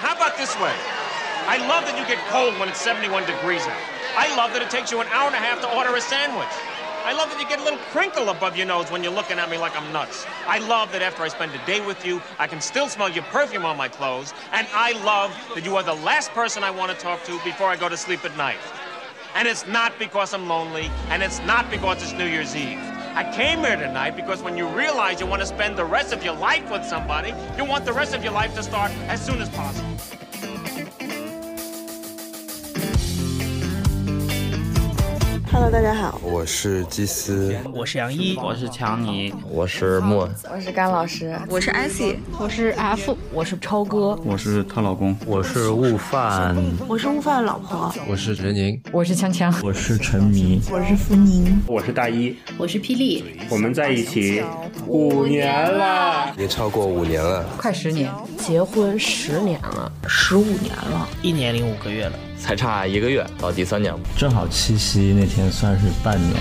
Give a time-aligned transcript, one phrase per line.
[0.00, 0.72] How about this way?
[1.44, 3.76] I love that you get cold when it's 71 degrees out.
[4.16, 6.48] I love that it takes you an hour and a half to order a sandwich.
[7.04, 9.50] I love that you get a little crinkle above your nose when you're looking at
[9.50, 10.24] me like I'm nuts.
[10.46, 13.24] I love that after I spend a day with you, I can still smell your
[13.24, 14.32] perfume on my clothes.
[14.52, 17.68] And I love that you are the last person I want to talk to before
[17.68, 18.60] I go to sleep at night.
[19.34, 22.80] And it's not because I'm lonely, and it's not because it's New Year's Eve.
[23.14, 26.24] I came here tonight because when you realize you want to spend the rest of
[26.24, 29.40] your life with somebody, you want the rest of your life to start as soon
[29.40, 30.19] as possible.
[35.60, 46.56] Hello，大家好，我是基斯，我是杨一，我是强尼，我是莫，我是甘老师，我是艾希，我是 F，我是超哥，我是她老公，我是悟饭，
[46.88, 54.42] 我是悟饭老婆，我是任宁，我是锵锵，我是陈迷，我是福宁，我是大一，我是霹雳，我们在一起
[54.86, 62.18] 五年了，也超过五年了，快十年，结婚十年了，十五年了，一年零五个月了。
[62.40, 66.34] 才差一个月到第三年，正好七夕那天算是半年，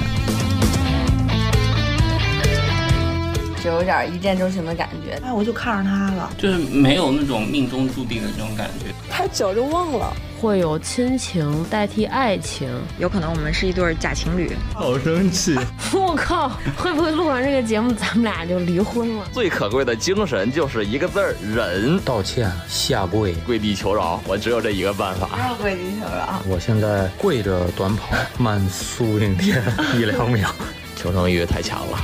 [3.70, 5.20] 就有点一见钟情的感觉。
[5.24, 10.12] 哎，我就看上他了，就是没有那种命中注定的这种感觉，太久就忘了。
[10.42, 14.54] 会有亲情代替爱情，有可能我们是一对假情侣。
[14.74, 15.54] 好生气！
[15.94, 19.26] 我靠，会不会录完这个节目咱们俩就离婚了？
[19.34, 22.00] 最可贵的精神就是一个字儿忍。
[22.00, 25.30] 道歉，下跪，跪地求饶，我只有这一个办法。
[25.38, 26.42] 要跪地求饶。
[26.48, 29.62] 我现在跪着短跑， 慢速顶天
[29.94, 30.50] 一两秒，
[30.96, 32.00] 求生欲太强了。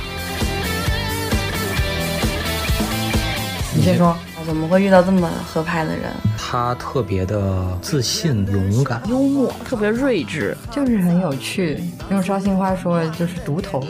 [3.86, 4.16] 你先说。
[4.44, 6.10] 怎么会遇到这么合拍的人？
[6.36, 11.80] 他特别的自信、勇敢、幽默，特别睿智，就是很有趣。
[12.10, 13.84] 用绍兴话说，就是独头。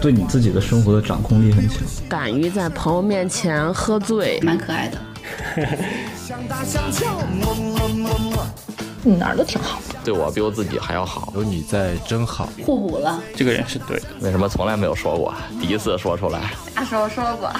[0.00, 4.98] 对你自己的生活的掌控力很强，敢于在朋友面前喝醉，蛮可爱的。
[9.04, 11.32] 你哪儿都挺好，对我比我自己还要好。
[11.34, 13.20] 有你在真好，互补了。
[13.36, 15.34] 这个人是对的，为什么从来没有说过？
[15.60, 16.40] 第一次说出来。
[16.74, 17.50] 啥时候说过？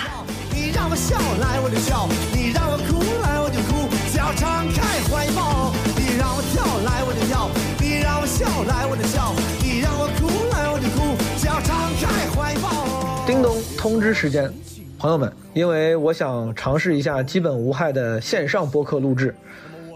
[0.82, 5.72] 你让我笑来我就笑，你让我哭来我就哭，只要敞开怀抱。
[5.96, 7.48] 你让我跳来我就跳，
[7.78, 9.32] 你让我笑来我就笑，
[9.62, 13.24] 你让我哭来我就哭，只要敞开怀抱。
[13.24, 14.52] 叮咚，通知时间，
[14.98, 19.32] 朋友们，因为我想尝试一下基本无害的线上播客录制，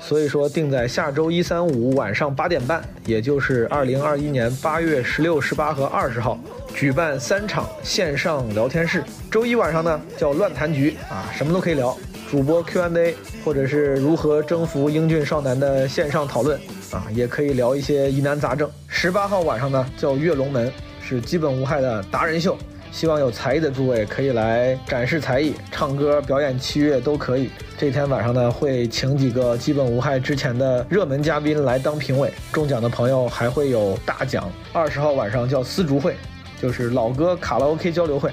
[0.00, 6.38] 所以说定在下周一、三、五晚上八点半，也就是二零二一年八月十六、十八和二十号。
[6.74, 11.96] 举办三场线上聊天室，周一晚上呢叫乱谈局啊，什么都可以聊，
[12.30, 16.60] 主播 Q&A 或者是如何征服英俊少男的线上讨论
[16.92, 18.70] 啊，也可以聊一些疑难杂症。
[18.86, 20.70] 十八号晚上呢叫跃龙门，
[21.02, 22.58] 是基本无害的达人秀，
[22.96, 27.50] 希望有才艺的诸位可以来展示才艺，唱歌、表演器乐都可以。
[27.76, 34.50] 这天晚上呢会请几个基本无害之前的热门嘉宾来当评委，中奖的朋友还会有大奖。
[34.72, 36.16] 二十号晚上叫丝竹会。
[36.58, 38.30] 就是老歌卡拉 OK 交流会，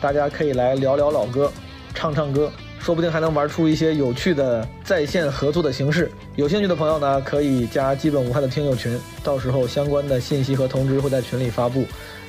[0.00, 1.52] 大家可以来聊聊老歌，
[1.94, 6.10] 唱唱歌，说不定还能玩出一些有趣的在线合作的形式。
[6.34, 11.84] 有兴趣的朋友呢，可以加基本无害的听友群，到时候相关的信息和通知会在群里发布。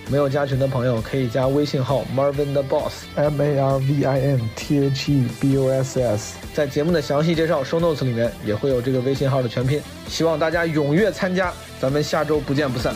[0.09, 5.69] 没有加群的朋友可以加微信号 Marvin the Boss M A R V I N T H E B O
[5.69, 9.79] S S，在节目的详细介绍 show notes 里面也会有这个微信号的全拼。
[10.07, 12.95] 希望大家踊跃参加，咱们下周不见不散。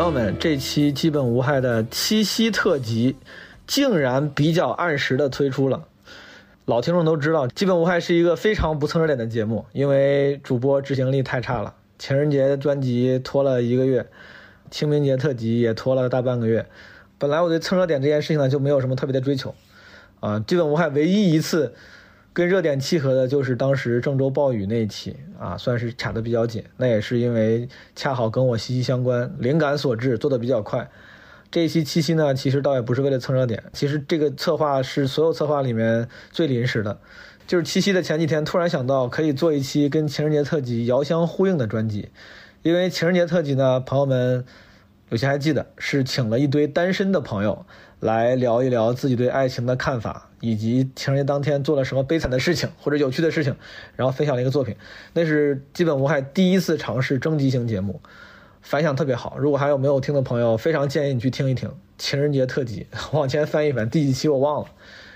[0.00, 3.16] 朋友们，这期基本无害的七夕特辑，
[3.66, 5.84] 竟然比较按时的推出了。
[6.64, 11.74] 老听众都知道，基本无害是一个非常不蹭热点的节目，因为主播执行力太差了。
[11.98, 14.06] 情人节专辑拖了一个月，
[14.70, 16.64] 清明节特辑也拖了大半个月。
[17.18, 19.54] 本来我对蹭热点这件事情呢，就没有什么特别的追求。
[20.20, 21.74] 啊，基本无害唯一一次。
[22.32, 26.64] 跟热点契合的就是当时郑州暴雨那一期啊，算是卡的比较紧。
[26.76, 30.88] 那也是因为恰好跟我息息相关，灵感所致，做的比较快。
[31.50, 37.00] 这一期七夕呢，其实倒也不是为了蹭热点，其实这个策划是所有策划里面最临时的，
[37.48, 42.10] 就是七夕的前几天突然想到可以做一期跟情人节特辑遥相呼应的专辑，
[42.62, 44.44] 因为情人节特辑呢，朋友们
[45.08, 47.66] 有些还记得是请了一堆单身的朋友。
[48.00, 53.54] 来聊一聊自己对爱情的看法，以及情人节当天做了什么悲惨的事情或者有趣的事情，
[53.94, 54.74] 然后分享了一个作品。
[55.12, 58.00] 那是基本无害第一次尝试征集型节目，
[58.62, 59.36] 反响特别好。
[59.38, 64.68] 如果还有没有听的朋友，非常建议你去听一听情人节特辑， 往前翻一翻，第几期我忘了。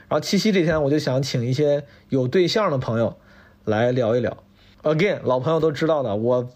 [0.08, 3.16] 然后七夕这天，我就想请一些有对象的朋友
[3.64, 4.36] 来聊一聊。
[4.82, 6.46] Again，老朋友都知道的，我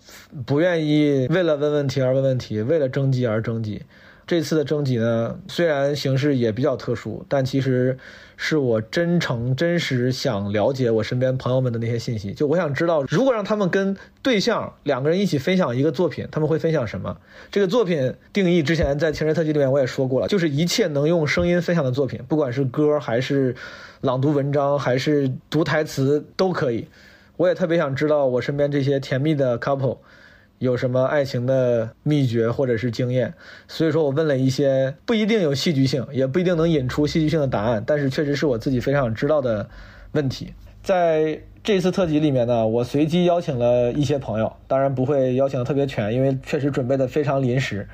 [0.44, 3.84] 不愿意为了问问题而问问题，为了征集而征集。
[4.28, 7.96] 这次的征集呢，虽然形式也比较特殊，但其实
[8.36, 12.34] 是我真诚、真实想了解我身边朋友们的那些信息。
[12.34, 17.16] 就我想知道，如果让他们跟对象两个人一起分享一个作品，他们会分享什么？
[17.50, 23.56] 这个作品定义之前在情人特辑里面我也说过了，就是一切能用声音分享的作品，不管是歌还是
[24.02, 26.86] 朗读文章，还是读台词都可以。
[27.38, 29.96] 我也特别想知道我身边这些甜蜜的 couple
[30.58, 33.34] 有什么爱情的秘诀或者是经验，
[33.68, 39.68] 所以说我问了一些不一定有戏剧性，也不一定能引出戏剧性的答案，但是确实是我自己非常想知道的
[40.12, 40.52] 问题。
[40.82, 47.88] 在这次特辑里面呢，我随机邀请了一些朋友，当然不会邀请的特别全，因为确实准备的非常临时。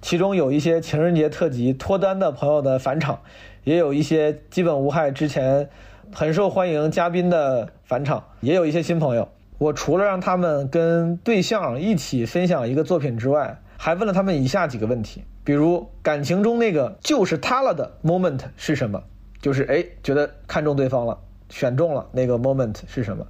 [0.00, 3.20] 其中有一些情人节特辑脱单的朋友的返场，
[3.64, 5.68] 也有一些基本无害之前。
[6.10, 9.28] 很受欢迎嘉宾的返场，也有一些新朋友。
[9.58, 19.02] 我除了让他们跟对象一起分享一个作品之外，还问了他们以下几个问题：比如感情中那个就是他了的 moment 是什么？
[19.42, 21.18] 就是哎，觉得看中对方了，
[21.48, 23.26] 选中了那个 moment 是什么？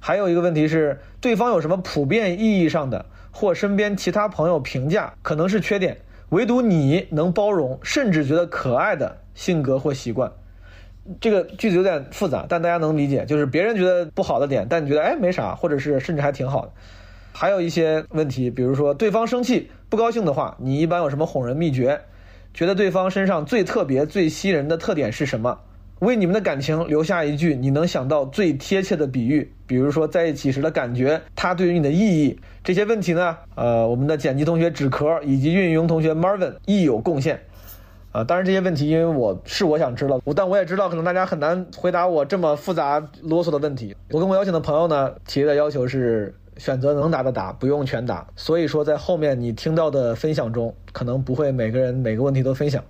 [0.00, 5.96] 还有一个问题是，对方有什么普遍意义上的或身边其他朋友评价可能是缺点，
[6.30, 10.32] 唯独你能包容甚至觉得可爱的性格或习惯？
[11.20, 16.72] 这个句子有点复杂，但大家能理解，就是别人觉得不好的点，但你觉得哎没啥，或者是甚至还挺好的。
[17.32, 22.00] 还有一些问题，比如说对方生气、不高兴的话，你一般有什么哄人秘诀？
[22.54, 25.58] 觉得对方身上最特别、最吸人的特点是什么？
[26.00, 32.38] 为你们的感情留下一句你能想到最贴切的比喻，比如说在一起时的感觉，他对于你的意义。
[32.64, 37.40] 这些问题呢，呃，我们的剪辑同学纸壳以及运营同学 Marvin 亦有贡献。
[38.12, 43.96] 啊，当然这些问题，因为我是我想知道，我但我也知道，可能大家很难回答我这么复杂啰嗦的问题。
[44.10, 48.26] 我跟我邀请的朋友呢，提的要求是选择能答的答，不用全答。
[48.36, 52.84] 所以说，在后面你听到的分享中，可能不会每个人每个问题都分享。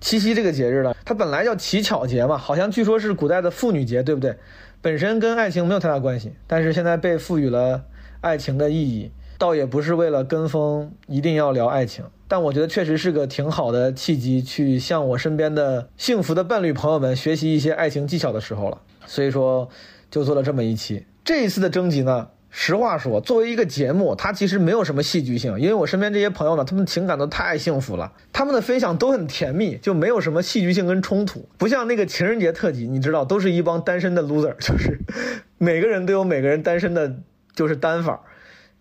[0.00, 4.36] 七夕这个节日呢，它本来叫乞巧节嘛，好像据说是古代的妇女节，对不对？
[4.82, 7.84] 本身跟爱情没有太大关系，但是现在被赋予了
[8.20, 12.04] 爱情的意义，倒也不是为了跟风，一定要聊爱情。
[12.26, 18.80] 但我觉得确实是个挺好的契机，去向我身边的幸福的伴侣朋友们学习一些爱情技巧的时候了。
[19.06, 19.68] 所以说，
[20.10, 21.04] 就做了这么一期。
[21.24, 31.46] 这一次的征集呢，实话说，作为一个节目，它其实没有什么戏剧性，因为我身边这些朋友呢，他们情感都太幸福了，他们的分享都很甜蜜，就没有什么戏剧性跟冲突。
[31.58, 34.98] 不像那个情人节特辑，你知道，都是一帮单身的 loser，就是
[35.58, 37.16] 每个人都有每个人单身的，
[37.54, 38.22] 就是单法。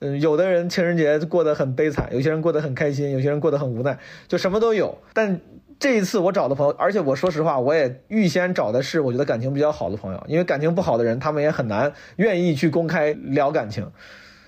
[0.04, 3.98] 嗯，有的人情人节过得很悲惨，有些人过得很开心，有些人过得很无奈，
[4.28, 4.98] 就什么都有。
[5.14, 5.40] 但
[5.80, 13.90] 这一次我找的朋友，而且我说实话，我也预先找的是我觉得感情比较好的朋友，因为感情不好的人，他们也很难愿意去公开聊感情。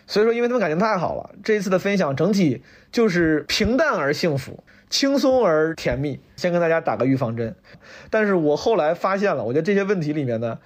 [0.07, 2.61] 所以说，因为他们感情太好了，这一次的分享整体
[2.91, 6.19] 就是平淡而幸福，轻松而甜蜜。
[6.35, 7.55] 先跟大家打个预防针，
[8.09, 10.59] 但是我后来发现了，我觉得这些问题里面呢。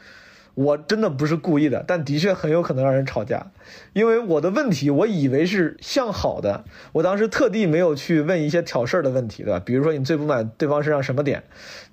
[0.59, 3.47] 我真的不是故意的，但的确很有可能让人吵架，
[3.93, 9.61] 因为我的问题我以为是向好的，我当时特地没有去问一些挑事儿的问题，对吧？
[9.65, 11.41] 比如说你最不满对方身上什么点，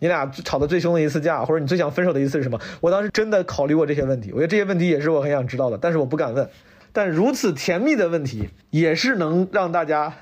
[0.01, 2.61] 你俩吵得最凶的一次架，或者你最想分手的一次是什么？
[2.81, 6.49] 我当时真的考虑过这些问题，我觉得这些问题也是我很想知道的，但是我不敢问。
[6.93, 10.13] 但如此甜蜜的问题也是能让大家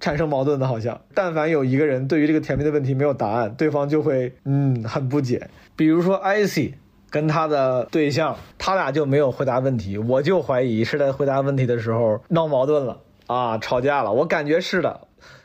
[0.00, 5.48] 产生矛盾的，好像但凡有一个人对于这个甜蜜的问题没有答案，对方就会嗯很不解。
[5.74, 6.74] 比如说 icy。
[7.10, 14.12] 跟他的对象，他俩就没有回答问题，我就怀疑是在回答问题的时候闹矛盾了啊，吵架了。
[14.12, 15.00] 我感觉是的，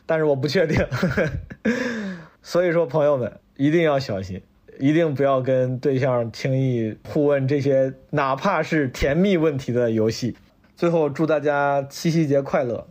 [0.06, 0.86] 但是我不确定。
[2.42, 4.42] 所以说，朋友们一定要小心，
[4.80, 10.36] 一定不要跟对象轻易互问这些哪怕是甜蜜问题的游戏。
[10.76, 12.88] 最后，祝大家七夕节快乐！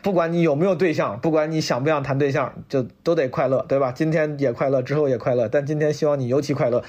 [0.00, 3.90] 不管你有没有对象，不管你想不想谈对象，就都得快乐，对吧？
[3.90, 6.82] 今天也快乐，之后也快乐，但今天希望你尤其快乐。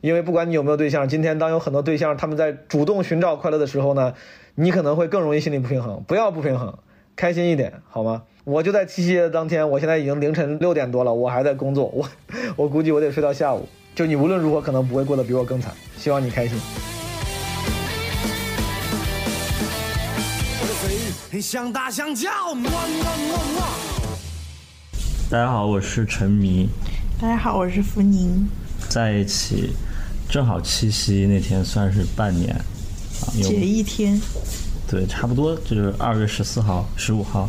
[0.00, 4.14] 因为不管你有没有对象，今天当有很多对象他们在主动寻找快乐的时候呢，
[4.54, 6.00] 你可能会更容易心理不平衡。
[6.06, 6.78] 不要不平衡，
[7.16, 8.22] 开心一点好吗？
[8.44, 12.08] 我就在七夕的当天，我现在已经凌晨六点多了，我还在工作，我
[12.54, 13.68] 我估计我得睡到下午。
[13.92, 16.56] 就你无论如何可能不会过得比我更惨，希望你开心。
[25.28, 26.68] 大家好，我是陈迷。
[27.20, 28.48] 大家好，我是福宁。
[28.88, 29.72] 在一起。
[30.28, 34.20] 正好七夕那天算是半年，啊，节一天，
[34.86, 37.48] 对，差不多就是二月十四号、十五号。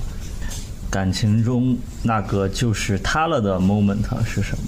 [0.91, 4.63] 感情中那个就是他了的 moment 是什么？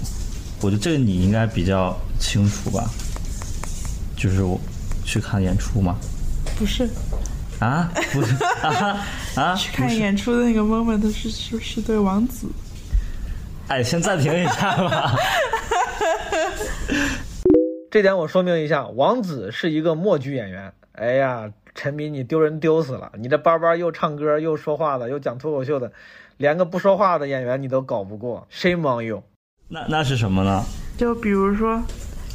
[0.60, 2.88] 我觉得这个你应该比较清楚吧？
[4.16, 4.60] 就是我
[5.04, 5.96] 去看演出嘛。
[6.56, 6.88] 不是
[7.58, 9.04] 啊，不是啊
[9.34, 9.54] 啊！
[9.58, 12.46] 去看演出的那个 moment 是是是对王子。
[13.66, 15.16] 哎，先暂停一下吧。
[17.92, 20.72] 这点我说明一下，王子是一个默剧演员。
[20.92, 23.12] 哎呀，陈明你丢人丢死了！
[23.18, 25.92] 你这班班又唱歌又说话的，又讲脱口秀的，
[26.38, 29.22] 连个不说话的演员你都搞不过，Shame on you！
[29.68, 30.64] 那那是什么呢？
[30.96, 31.82] 就比如说，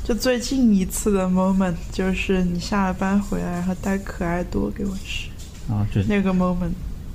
[0.04, 5.28] 就最近一次的 moment，就是你下了班回来，然后带可爱多给我吃。
[5.74, 6.74] 啊，就那个 moment。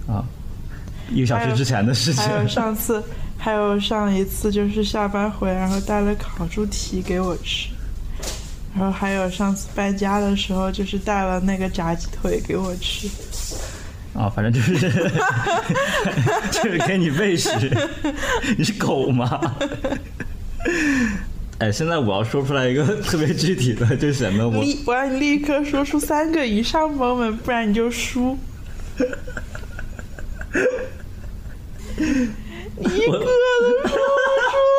[0.09, 0.27] 啊，
[1.13, 2.25] 一个小时之前的事情。
[2.25, 3.01] 还有上次，
[3.39, 7.69] 还有上一次，就是下班回来，然后带了烤猪蹄给我吃。
[8.75, 13.09] 然后还有上次搬家的时候，就是带了那个炸鸡腿给我吃。
[14.15, 14.75] 啊，反正就是
[16.51, 17.51] 就是给你喂食。
[18.59, 19.41] 你是狗吗？
[21.59, 24.65] 哎，现在我要说出来一个特别具体的，就显得我……
[24.87, 28.37] 我让你立刻说出三个以上 moment，不然你就输。
[32.79, 33.29] 一个都说
[33.83, 33.95] 不出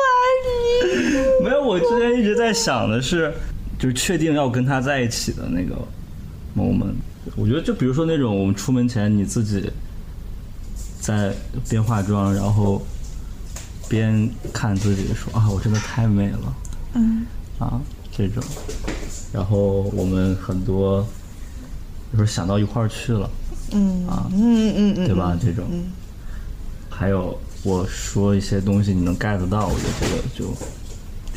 [0.02, 1.62] 来，你 没有。
[1.62, 3.32] 我之前一直在想的是。
[3.78, 5.76] 就是确定要跟他在一起的那个
[6.56, 6.94] moment，
[7.36, 9.70] 我觉得就比如说那种我们出门前你自己
[11.00, 11.34] 在
[11.68, 12.80] 边化妆，然后
[13.88, 16.54] 边看自己说啊，我真的太美了，
[16.94, 17.26] 嗯，
[17.58, 18.42] 啊这种，
[19.32, 21.06] 然后我们很多
[22.12, 23.28] 有时候想到一块儿去了，
[23.72, 25.36] 嗯啊嗯嗯嗯，对吧？
[25.40, 25.64] 这种，
[26.88, 30.56] 还有我说一些东西你能 get 到，我觉得这个就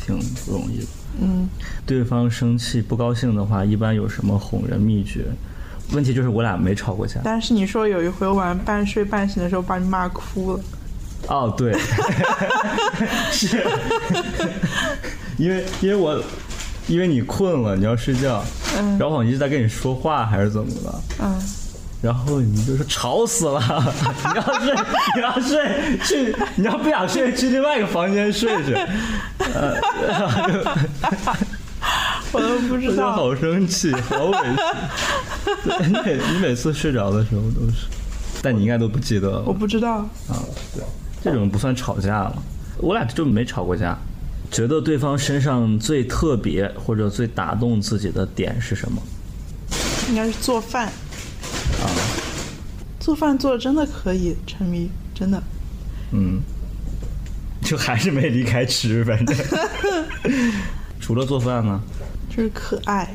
[0.00, 0.86] 挺不容易的。
[1.20, 1.48] 嗯，
[1.86, 5.24] 对方生气不高兴的话，一般有什么哄人秘诀？
[5.92, 7.18] 问题就是我俩没吵过架。
[7.24, 10.60] 但是你说有一回我晚上半睡半醒的时候把你骂哭了。
[11.28, 11.72] 哦，对，
[13.32, 13.66] 是，
[15.38, 16.22] 因为因为我
[16.86, 18.44] 因为你困了，你要睡觉，
[18.78, 21.02] 嗯，然后我一直在跟你说话还是怎么了？
[21.20, 21.42] 嗯，
[22.00, 23.60] 然后你就说吵死了，
[24.30, 24.74] 你要睡
[25.16, 28.72] 你要睡去，你要不想睡去另外一个房间睡去。
[29.52, 29.74] 呃，
[32.30, 34.52] 我都不知道，好生气，好委屈。
[35.86, 37.86] 你每你每次睡着的时候都是，
[38.40, 39.42] 但你应该都不记得了。
[39.44, 39.96] 我不知道
[40.28, 40.38] 啊，
[40.74, 40.84] 对，
[41.22, 42.42] 这种不算吵架了。
[42.76, 43.98] 我俩就没吵过架。
[44.50, 49.02] 觉得对方身上最特别或者最打动自己的点是什么？
[50.08, 50.90] 应该是做饭。
[51.82, 51.84] 啊，
[52.98, 55.42] 做饭做的真的可以，沉迷真的。
[56.12, 56.40] 嗯。
[57.60, 59.36] 就还是没离开吃，反正。
[61.00, 61.80] 除了做饭呢？
[62.30, 63.14] 就是可爱，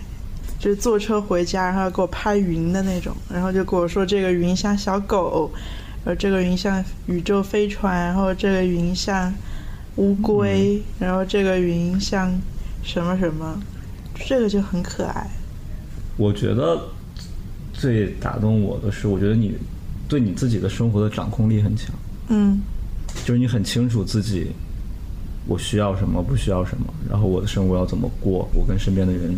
[0.59, 5.49] 就是坐车回家，然后给我拍云的那种，然后就跟我说这个云像小狗，
[6.03, 9.33] 然后这个云像宇宙飞船，然后这个云像
[9.95, 12.31] 乌龟，然后这个云像
[12.83, 13.59] 什么什么，
[14.27, 15.27] 这个就很可爱。
[16.17, 16.89] 我觉得
[17.83, 19.51] 最打动我的是，我觉得你
[20.07, 21.93] 对你自己的生活的掌控力很强。
[22.29, 22.61] 嗯。
[23.25, 24.47] 就是你很清楚自己，
[25.47, 29.35] 我需要什么，不需要什么，然后我的生活要怎么过，我跟身边的人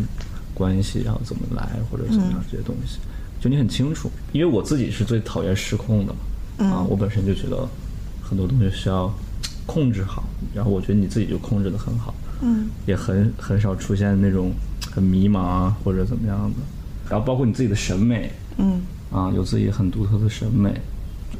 [0.53, 2.99] 关系要怎么来，或者怎么样这些东西，
[3.41, 4.11] 就你很清楚。
[4.31, 6.13] 因为我自己是最讨厌失控的
[6.59, 7.67] 嘛，啊，我本身就觉得
[8.21, 9.11] 很多东西需要
[9.65, 10.23] 控制好，
[10.53, 14.51] 然后我觉得你自己就控制的很好，嗯，也很很少出现那种
[14.93, 16.57] 很迷茫啊或者怎么样的，
[17.09, 18.81] 然后包括你自己的审美，嗯，
[19.11, 20.73] 啊，有自己很独特的审美，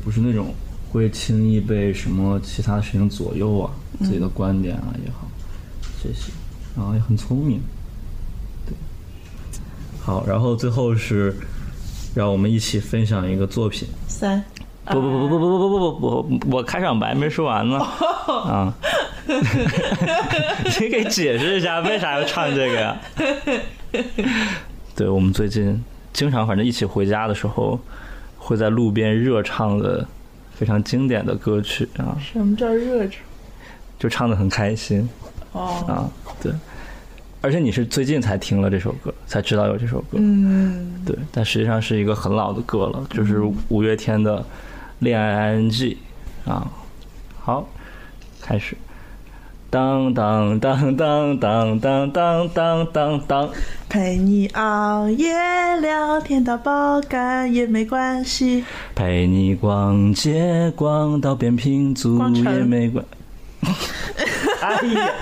[0.04, 0.54] 不是那种。
[0.92, 3.70] 会轻易被什么其他的事情左右啊？
[4.00, 5.28] 自己的观点啊也好，
[6.02, 6.32] 这些，
[6.74, 7.60] 然后也很聪明，
[8.66, 8.74] 对。
[10.02, 11.36] 好，然后最后是
[12.16, 13.90] 让我们一起分享一个作品。
[14.08, 14.42] 三。
[14.86, 17.78] 不不不不不不不不不不，我开场白没说完呢。
[17.78, 18.74] 啊。
[20.80, 22.98] 你给解释一下为啥要唱这个呀？
[24.96, 25.84] 对我们最近
[26.14, 27.80] 经常反正一起回家的时候，
[28.38, 30.08] 会在路边热唱的。
[30.58, 32.18] 非常经典的歌曲啊！
[32.18, 33.20] 什么叫热唱？
[34.00, 35.06] 就唱的很开心
[35.52, 36.10] 哦啊，
[36.42, 36.50] 对，
[37.42, 44.40] 而且你是最近才听了这首歌，才知道有这首歌，嗯，对，但实际上是一个很老的歌了，就是五月天的
[45.00, 45.98] 《恋爱 ING》
[46.50, 46.72] 啊。
[47.38, 47.68] 好，
[48.42, 48.78] 开始。
[49.70, 53.20] 当当当当当当当当当。
[53.28, 53.50] 当，
[53.90, 55.36] 陪你熬夜
[55.82, 63.04] 聊天到爆肝也没关系，陪你逛街逛到扁平足也没关。
[64.62, 65.14] 哎呀，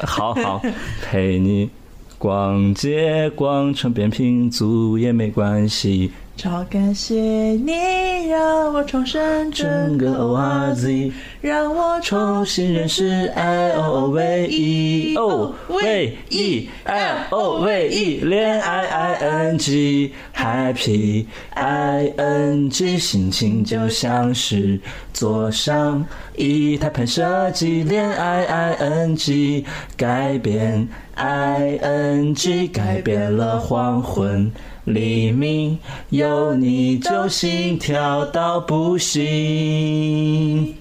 [0.00, 0.62] 好好。
[1.02, 1.70] 陪你
[2.18, 18.84] 逛街逛成扁平足也没关系，超感谢你让我重生整个 O R Z，让我重新认识 I O V E O V E L O V E 恋爱
[18.84, 24.78] I N G Happy I N G 心情就像是
[25.12, 26.04] 坐上
[26.36, 29.64] 一台喷射机，恋爱 I N G
[29.96, 34.50] 改变 I N G 改变了黄昏。
[34.84, 35.78] 黎明
[36.10, 40.74] 有你就心跳到不行。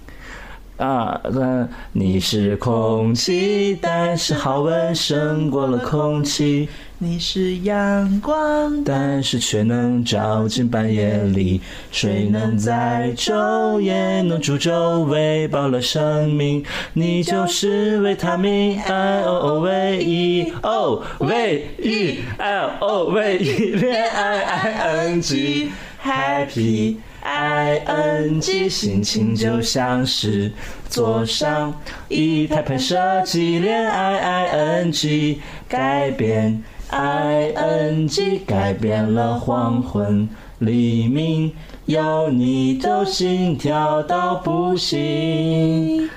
[0.75, 6.67] 啊，那，你是空气，但是好闻胜过了空气。
[7.03, 11.59] 你是阳光，但是却能照进半夜里。
[11.91, 16.63] 水能载舟，也能煮粥，喂饱了生命。
[16.93, 26.95] 你就是维他命，I O O V E O V E L O V E，恋爱 I N G Happy。
[27.25, 30.51] I N G 心情就像是
[30.89, 31.73] 坐上
[32.09, 36.61] 一台喷射机，恋爱 I N G 改变
[36.93, 41.51] I N G 改变了黄昏黎明，
[41.85, 46.07] 有你就心跳到不行。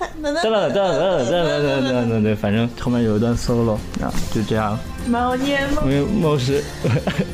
[0.00, 4.78] 噔噔噔噔噔噔噔噔噔，反正后面有一段 solo 啊，就这样。
[5.06, 6.62] 某年某月某时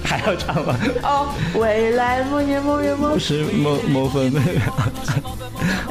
[0.02, 0.78] 还要唱吗？
[1.02, 4.32] 哦，未来某年某月某时某某分。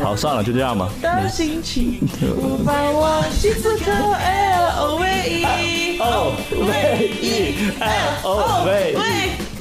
[0.01, 0.89] 好，算了，就这样吧。
[1.01, 1.99] 的心情
[2.37, 8.95] 无法忘记此刻 L O V E O V E L O V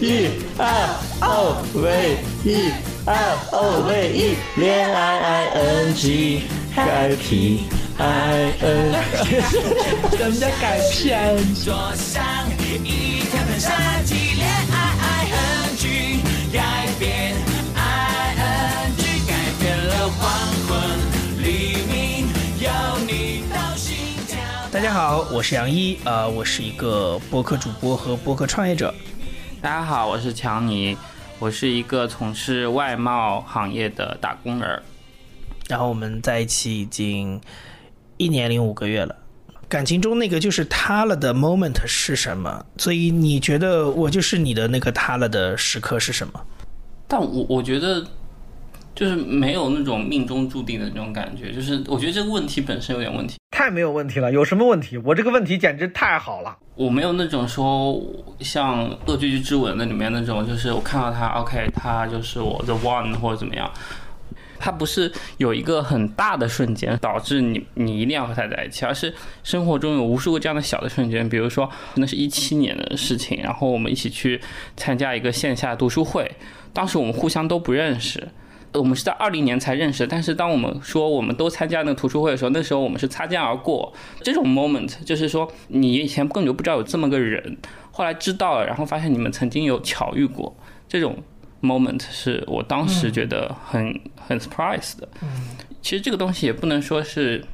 [0.01, 0.89] E L
[1.21, 2.73] O V E
[3.07, 6.43] L O V E 恋爱 I N G
[6.75, 7.65] Happy
[7.99, 8.93] I N
[9.25, 11.35] 什么叫改片？
[11.55, 12.23] 坐上
[12.85, 13.71] 一台喷射
[14.05, 16.21] 机，恋爱 I N G
[16.53, 17.35] 改变
[17.75, 20.29] I N G 改变了黄
[20.69, 20.77] 昏
[21.43, 22.29] 黎明，
[22.61, 22.69] 有
[23.07, 24.39] 你到心跳。
[24.71, 28.95] 大家好，我是杨一，呃，我是一个播客主播和播客创业者。
[29.63, 30.95] 大家好，我是强尼，
[31.39, 34.83] 我是一个从事外贸行业的打工人。
[35.69, 37.41] 然后我们在一起已经
[38.17, 39.15] 一年零五个月了。
[39.69, 42.65] 感情中那个就是他了的 moment 是什么？
[42.79, 46.41] 所以你觉得我就是你的那个他了的时刻是什么？
[47.09, 48.05] 但我我觉得
[48.95, 53.35] 就是没有那种命中注定的那种感觉，就是我觉得这个问题本身有点问题。
[53.51, 54.97] 太没有问题了，有什么问题？
[54.99, 56.57] 我这个问题简直太好了。
[56.77, 58.01] 我没有那种说
[58.39, 63.69] 像《恶作剧之吻》那里面那种，就是我看到他，OK，他就是我的 one 或者怎么样。
[64.59, 71.29] 它不是有一个很大的瞬间导致你你一定要和他在一起，而是生活中有无数个这样的小的瞬间。
[71.29, 74.41] 比如说，那是一七年的事情，然后我们一起去
[74.77, 76.31] 参加一个线下读书会，
[76.73, 78.29] 当时我们互相都不认识，
[78.73, 80.07] 我们是在二零年才认识。
[80.07, 83.93] 但是当我们说我们都参加那个读书会的时候，那时候我们是擦肩而过。
[84.21, 87.57] 这种 moment 就是说，你以前根本就不知道有这么个人，
[87.91, 90.55] 后来知道了，然后发现你们曾经有巧遇过，
[90.89, 91.17] 这种
[91.63, 94.01] moment 是我当时觉得很。
[94.29, 95.07] 很 surprise 的，
[95.81, 97.45] 其实这个东西也不能说是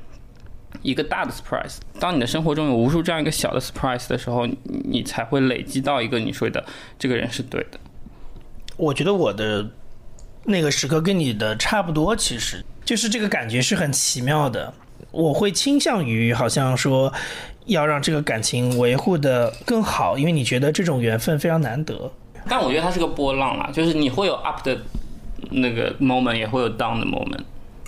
[0.80, 1.76] 一个大的 surprise。
[2.00, 6.64] 当你的生活中有无数这样一个小的 surprise 的时候，你才会累积到一个你说的
[6.98, 7.78] 这个人是对的。
[8.78, 9.68] 我觉得我的
[10.44, 14.72] 那个时刻跟你的差不多，其实就是这个感觉是很奇妙的。
[15.10, 17.12] 我会倾向于好像说
[17.66, 22.10] 要让这个感情维护的更好，因为你觉得这种缘分非常难得。
[22.48, 24.78] 但我觉得它是个波浪啊，就是你会有 up 的。
[25.50, 27.40] 那个 moment 也会有 down 的 moment，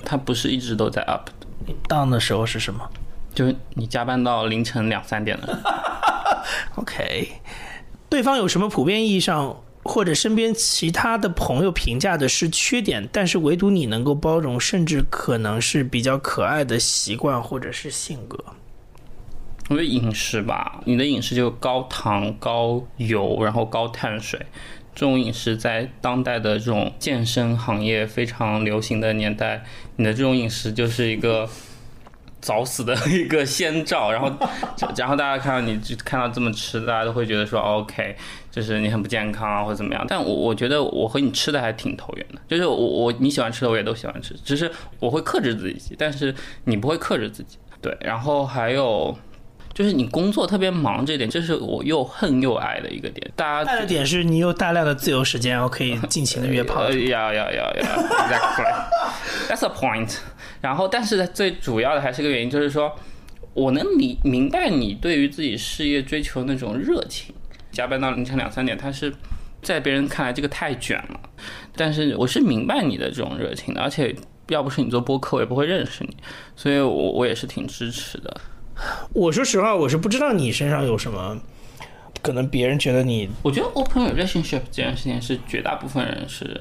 [0.05, 1.73] 它不是一直都在 up 的。
[1.89, 2.81] down 的时候是什么？
[3.33, 5.61] 就是你加班到凌晨两三点了。
[6.75, 7.29] OK，
[8.09, 18.37] 对方有什么普遍意义上或者身边其他的朋友评价的是缺点，但是唯独你能够包容，甚至可能是比较可爱的习惯或者是性格？
[19.71, 24.39] 我觉得饮食吧，你的饮食就高糖、高油，然后高碳水。
[24.95, 29.65] 这种饮食在当代的这种健身行业非常流行的年代，
[29.97, 31.49] 你的这种饮食就是一个
[32.41, 34.13] 早死的一个先兆。
[34.13, 34.31] 然后，
[34.97, 38.15] 然后大家看到你就看到这么吃，大家都会觉得说 OK，
[38.53, 40.05] 就是你很不健康啊，或者怎么样。
[40.07, 46.33] 但我我觉得我和你吃的还挺投缘的，就是我我你喜欢吃的我也都喜欢吃，只是我会克制自己，但是
[46.67, 47.57] 你不会克制自己。
[47.83, 49.17] 对，然后还有。
[49.75, 53.29] 就是你工作特别忙这点，这是我又恨又爱的一个点。
[53.35, 56.89] 大家爱的点是你有大量的自由时间，我可以尽情的约炮。
[56.95, 60.17] 要要要要，Exactly，That's a point。
[60.61, 62.95] 然后，但是最主要的还是个原因，就是说
[63.53, 67.35] 我能明明白你对于自己事业追求那种热情。
[67.73, 69.13] 加班到凌晨两三点，他是
[69.61, 71.21] 在别人看来这个太卷了。
[71.75, 74.15] 但是我是明白你的这种热情的，而且
[74.47, 76.17] 要不是你做播客，我也不会认识你，
[76.55, 78.37] 所以我我也是挺支持的。
[79.13, 81.41] 我说实话，我是不知道你身上有什么，
[82.23, 86.61] 可能别人觉得你，我觉得 open relationship 这件事情是绝大部分人是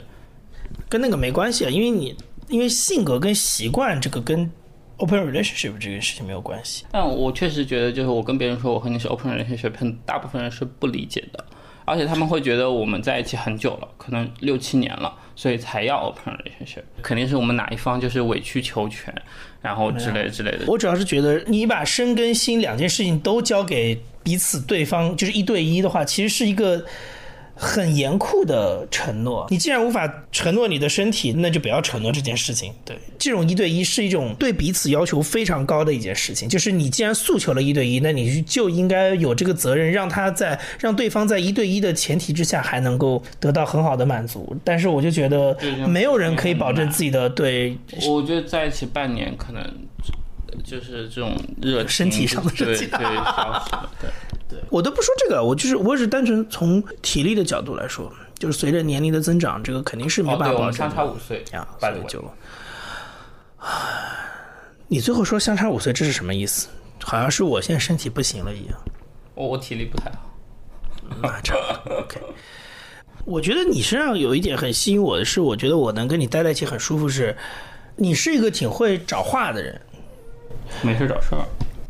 [0.89, 2.15] 跟那个没关系啊，因为你
[2.49, 4.49] 因为性格跟习惯这个跟
[4.97, 6.85] open relationship 这件事情没有关系。
[6.91, 11.43] 但我确实觉得，就是我跟别人说我和你是 open relationship，很大部分人是不理解的，
[11.85, 19.13] 而且他们会觉得我们在一起很久了，可能六七年了，所以才要 open relationship，肯定是我们哪一方就是委曲求全，
[19.61, 20.65] 然后之类之类的。
[20.67, 26.85] 我主要是觉得你把身跟心两件事情都交给彼此对方，就是一对一的话，其实是一个。
[27.55, 32.73] 很严酷的承诺，你既然无法承诺你的身体，那就不要承诺这件事情。
[32.83, 36.49] 对，这种一对一是一种对彼此要求非常高的一件事情。
[36.49, 44.57] 就是你既然诉求了一对一，那你就应该有这个责任，让他在让对方在一对一的前提之下还能够得到很好的满足。
[44.63, 45.55] 但是我就觉得
[45.87, 47.77] 没有人可以保证自己的对。
[48.07, 49.63] 我觉得在一起半年，可能
[50.63, 53.91] 就是这种热身体上的热情对消失了。
[54.01, 54.09] 对。
[54.69, 60.73] 我都不说这个，我就是我只单纯从体力的角度来说，就是随着年龄的增长，这个肯定是没办法保证。
[60.73, 62.23] 相差五岁呀，八六九。
[64.87, 66.67] 你最后说相差五岁，这是什么意思？
[67.03, 68.79] 好像是我现在身体不行了一样。
[69.35, 70.31] 我我体力不太好。
[71.21, 72.21] 那差不多 OK。
[73.25, 77.35] 我觉得你身上有一点很吸引我的是，我觉得我能跟你待在一起很舒服，是
[77.95, 79.81] 你是一个挺会找话的人。
[80.81, 81.45] 没事找事儿。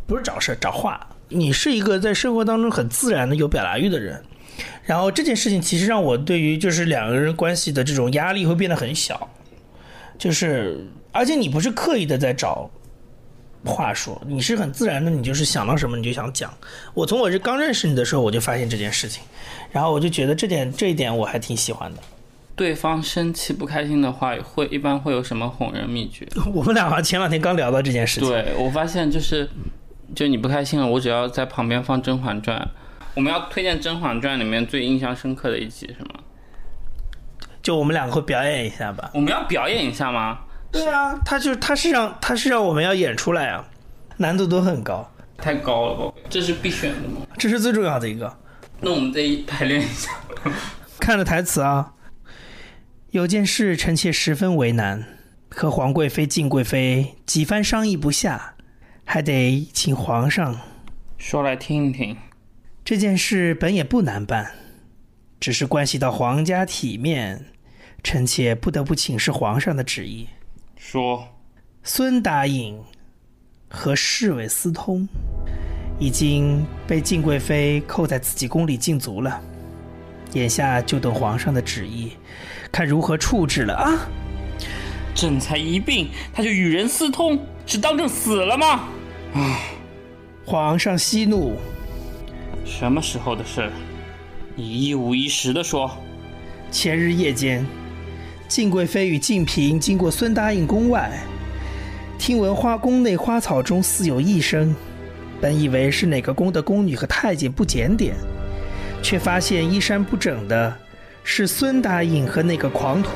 [0.06, 1.06] 不是找事儿，找话。
[1.34, 4.24] 你是一个在生活当中很自然的有表达欲的人，
[4.84, 9.30] 然后这件事情其实让我对于就是两个人关系的这种压力会变得很小，
[10.18, 12.70] 就是而且你不是刻意的在找
[13.66, 16.54] 话说，你是很自然的，你就是想到什么你就想讲。
[16.94, 19.24] 我从我是刚认识你的时候我就发现这件事情，
[19.72, 22.00] 然后我就觉得这点这一点我还挺喜欢的。
[22.56, 26.28] 对方生气不开心的话，会一般会有什么哄人秘诀？
[26.54, 29.50] 我们俩前两天刚聊到这件事情，对我发现就是。
[30.16, 32.58] 就你不开心了，我只要在旁边放《甄嬛传》，
[33.16, 36.20] 我们要推荐《甄嬛传》里面最印象深刻的一集是吗？
[37.62, 39.10] 就我们两个会表演一下吧。
[39.14, 40.40] 我们要表演一下吗？
[40.72, 43.66] 对啊，他就他是让他是让我们要演出来啊，
[44.18, 45.10] 难度都很高。
[45.38, 46.14] 太高了吧？
[46.30, 47.22] 这是必选的吗？
[47.38, 48.38] 这是最重要的一个。
[48.82, 50.12] 那我们再排练一下。
[51.00, 51.94] 看着台词啊，
[53.12, 55.06] 有件事臣妾十分为难，
[55.50, 58.53] 和皇贵妃、敬贵妃几番商议不下。
[59.06, 60.60] 还得请皇上
[61.18, 62.18] 说来听听。
[62.84, 64.52] 这件事本也不难办，
[65.40, 67.46] 只是关系到皇家体面，
[68.04, 70.28] 臣妾不得不请示皇上的旨意。
[70.76, 71.28] 说，
[71.84, 72.78] 孙答应
[73.70, 75.08] 和侍卫私通，
[76.00, 79.42] 已经被静贵妃扣在自己宫里禁足了，
[80.34, 82.12] 眼下就等皇上的旨意，
[82.70, 84.10] 看如何处置了啊！
[85.16, 87.40] 朕才一病，他就与人私通。
[87.66, 88.68] 是当正死了吗？
[89.34, 89.60] 啊！
[90.46, 91.56] 皇上息怒。
[92.66, 93.70] 什么时候的事？
[94.56, 95.90] 你一五一十的说。
[96.70, 97.66] 前日夜间，
[98.48, 101.12] 静贵妃与静嫔经过孙答应宫外，
[102.18, 104.76] 听闻花宫内花草中似有异声，
[105.40, 108.16] 本以为是哪个宫的宫女和太监不检点，
[109.02, 110.76] 却发现衣衫不整的
[111.24, 113.12] 是孙答应和那个狂徒，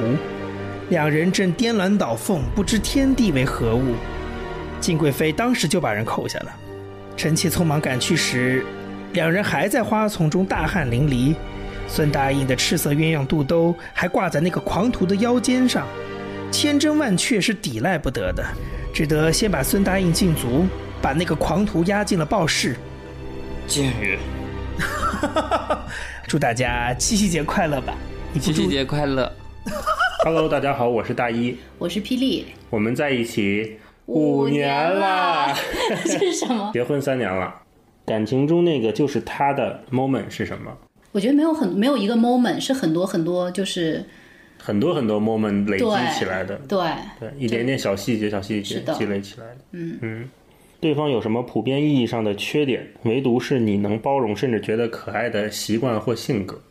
[0.90, 3.96] 两人正颠鸾倒凤，不知天地为何物。
[4.80, 6.56] 金贵妃当时就把人扣下了，
[7.16, 8.64] 臣妾匆忙赶去时，
[9.14, 11.36] 两人还在花丛中大汗淋漓。
[11.90, 15.88] 孙答应的赤色鸳鸯肚兜还挂在那个狂徒的腰间上，
[16.52, 18.46] 千真万确是抵赖不得的，
[18.94, 20.68] 只得先把孙答应禁足，
[21.02, 22.76] 把那个狂徒押进了报室。
[23.66, 24.20] 贱人！
[26.28, 27.96] 祝大家七夕节快乐吧！
[28.40, 29.32] 七夕节快乐
[30.24, 33.80] ！Hello，大家好，我是大一，我是霹雳，我们在一起。
[34.08, 35.54] 五年了，
[36.04, 36.72] 这是什么？
[36.74, 37.54] 结婚三年了，
[38.06, 40.76] 感情中那个就是他的 moment 是什么？
[41.12, 44.04] 我觉得没有很没有一个 moment，是很多很多就是
[44.58, 46.80] 很多很多 moment 累积起来的，对
[47.20, 49.58] 对，一点点小细节小细节积累起来的。
[49.72, 50.30] 嗯嗯，
[50.80, 56.62] 对方有什么普遍意义上的缺点，唯独是你能包容甚至觉得可爱的习惯或性格？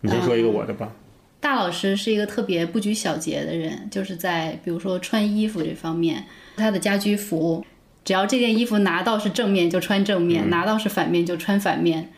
[0.00, 0.92] 你先说一个我的吧。
[1.40, 6.24] 大老师是一个特别不拘小节的人，就是在比如说穿衣服这方面。
[6.56, 7.64] 他的家居服，
[8.04, 12.10] 只要这件衣服拿到是正面就穿正面，拿到是反面就穿反面，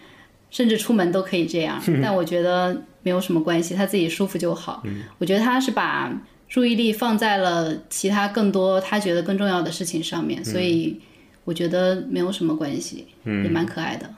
[0.51, 1.81] 甚至出门都可以这样。
[2.03, 4.83] 但我觉得没有什么关系，他自己舒服就好。
[5.19, 6.13] 我觉得他是把
[6.49, 11.01] 注意力放在了其他更多他觉得更重要的事情上面，所以
[11.45, 14.11] 我觉得没有什么关系，也蛮可爱的。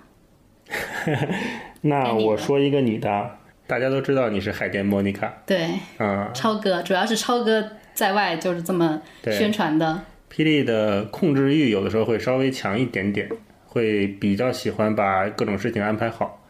[1.83, 3.31] 那我说一个你的，
[3.67, 5.33] 大家都知道你是海淀莫妮卡。
[5.47, 7.67] 对，嗯，超哥主要是超哥
[7.99, 10.01] 在外就是这么宣传的。
[10.33, 13.29] 霹雳的控制欲有的时候会稍微强一点点，
[13.67, 16.47] 会比较喜欢把各种事情安排好。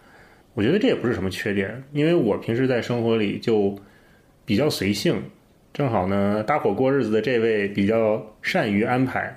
[0.52, 3.74] 我觉得这也不是什么缺点，因为我平时在生活里就
[4.44, 5.22] 比较随性，
[5.72, 9.34] 正好呢搭伙过日子的这位比较善于安排，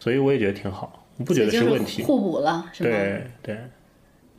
[0.00, 2.02] 所以我也觉得挺好，我不觉得是问题。
[2.02, 2.90] 互补了，是吧？
[2.90, 3.56] 对对，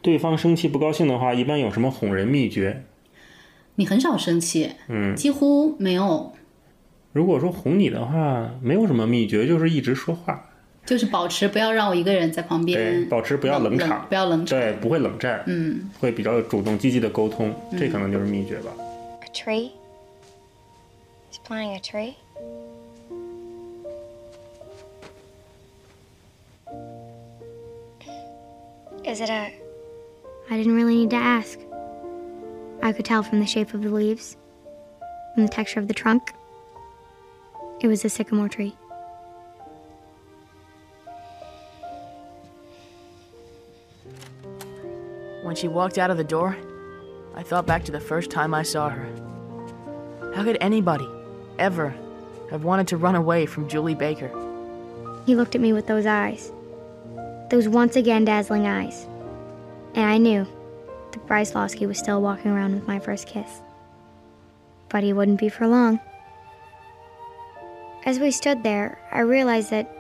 [0.02, 2.84] 对方生气不高兴的话，一般有什么哄人秘诀？
[3.76, 6.34] 你很少生气，嗯，几乎没有。
[7.13, 10.51] 如果说哄你的话，没有什么秘诀，就是一直说话，
[10.85, 18.71] 就是保持不要让我一个人在旁边，对，保持不要冷场，不要冷场，对，不会冷战，嗯，会比较主动积极的沟通，这可能就是秘诀吧。
[19.23, 19.71] A tree.
[21.31, 22.15] He's planting a tree.
[29.05, 29.53] Is it a?
[30.51, 31.59] I didn't really need to ask.
[32.81, 34.37] I could tell from the shape of the leaves,
[35.35, 36.23] from the texture of the trunk.
[37.82, 38.76] It was a sycamore tree.
[45.44, 46.58] When she walked out of the door,
[47.36, 49.08] I thought back to the first time I saw her.
[50.36, 51.08] How could anybody,
[51.58, 51.96] ever,
[52.52, 54.30] have wanted to run away from Julie Baker?
[55.26, 56.52] He looked at me with those eyes.
[57.50, 59.08] Those once again dazzling eyes.
[59.96, 60.46] And I knew
[61.12, 63.62] that Bryce Losky was still walking around with my first kiss.
[64.90, 66.00] But he wouldn't be for long.
[68.07, 69.91] As we stood there, I realized that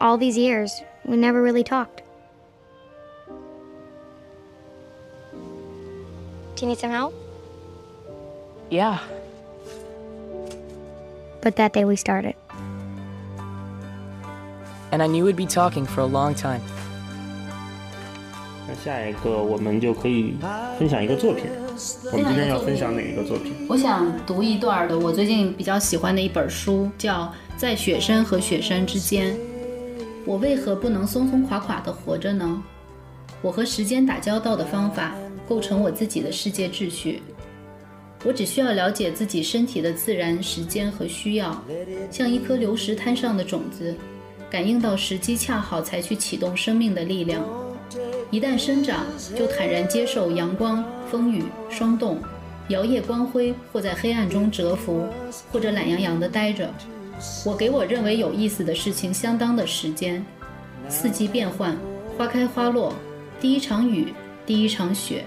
[0.00, 2.02] all these years, we never really talked.
[6.54, 7.14] Do you need some help?
[8.70, 8.98] Yeah.
[11.40, 12.34] But that day we started.
[14.90, 16.62] And I knew we'd be talking for a long time.
[18.66, 20.36] 那下一个我们就可以
[20.78, 21.61] 分享一个作品。
[22.11, 23.51] 我们今天要分享哪一个作品？
[23.67, 27.23] 我想读一段的我最近比较喜欢的一本书，叫
[27.57, 29.33] 《在雪山和雪山之间》。
[30.25, 32.63] 我为何不能松松垮垮地活着呢？
[33.41, 35.15] 我和时间打交道的方法，
[35.49, 37.21] 构成我自己的世界秩序。
[38.23, 41.59] 我只需要了解自己身体的自然时间和需要，
[42.11, 43.95] 像一颗流石滩上的种子，
[44.49, 47.43] 感应到时机恰好才去启动生命的力量。
[48.31, 49.05] 一旦生长，
[49.35, 50.83] 就坦然接受阳光、
[51.13, 52.17] 风雨、霜冻，
[52.69, 55.05] 摇曳光辉，或在黑暗中蛰伏，
[55.51, 56.67] 或者懒洋洋地待着。
[57.45, 60.25] 我给我认为有意思的事情相当的时间，
[60.89, 61.77] 四季变换，
[62.17, 62.91] 花开花落，
[63.39, 64.11] 第一场雨，
[64.43, 65.23] 第一场雪，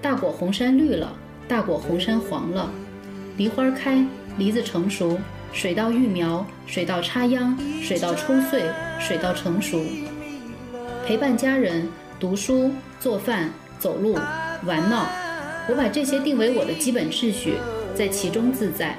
[0.00, 1.12] 大果红山绿了，
[1.46, 2.72] 大果红山黄了，
[3.36, 4.02] 梨花开，
[4.38, 5.18] 梨子成熟，
[5.52, 8.62] 水稻育苗，水稻插秧，水稻抽穗，
[8.98, 9.84] 水稻成熟，
[11.06, 11.86] 陪伴家人。
[12.18, 12.70] 读书、
[13.00, 14.16] 做饭、走路、
[14.64, 15.08] 玩闹，
[15.68, 17.54] 我把这些定为我的基本秩序，
[17.94, 18.96] 在其中自在。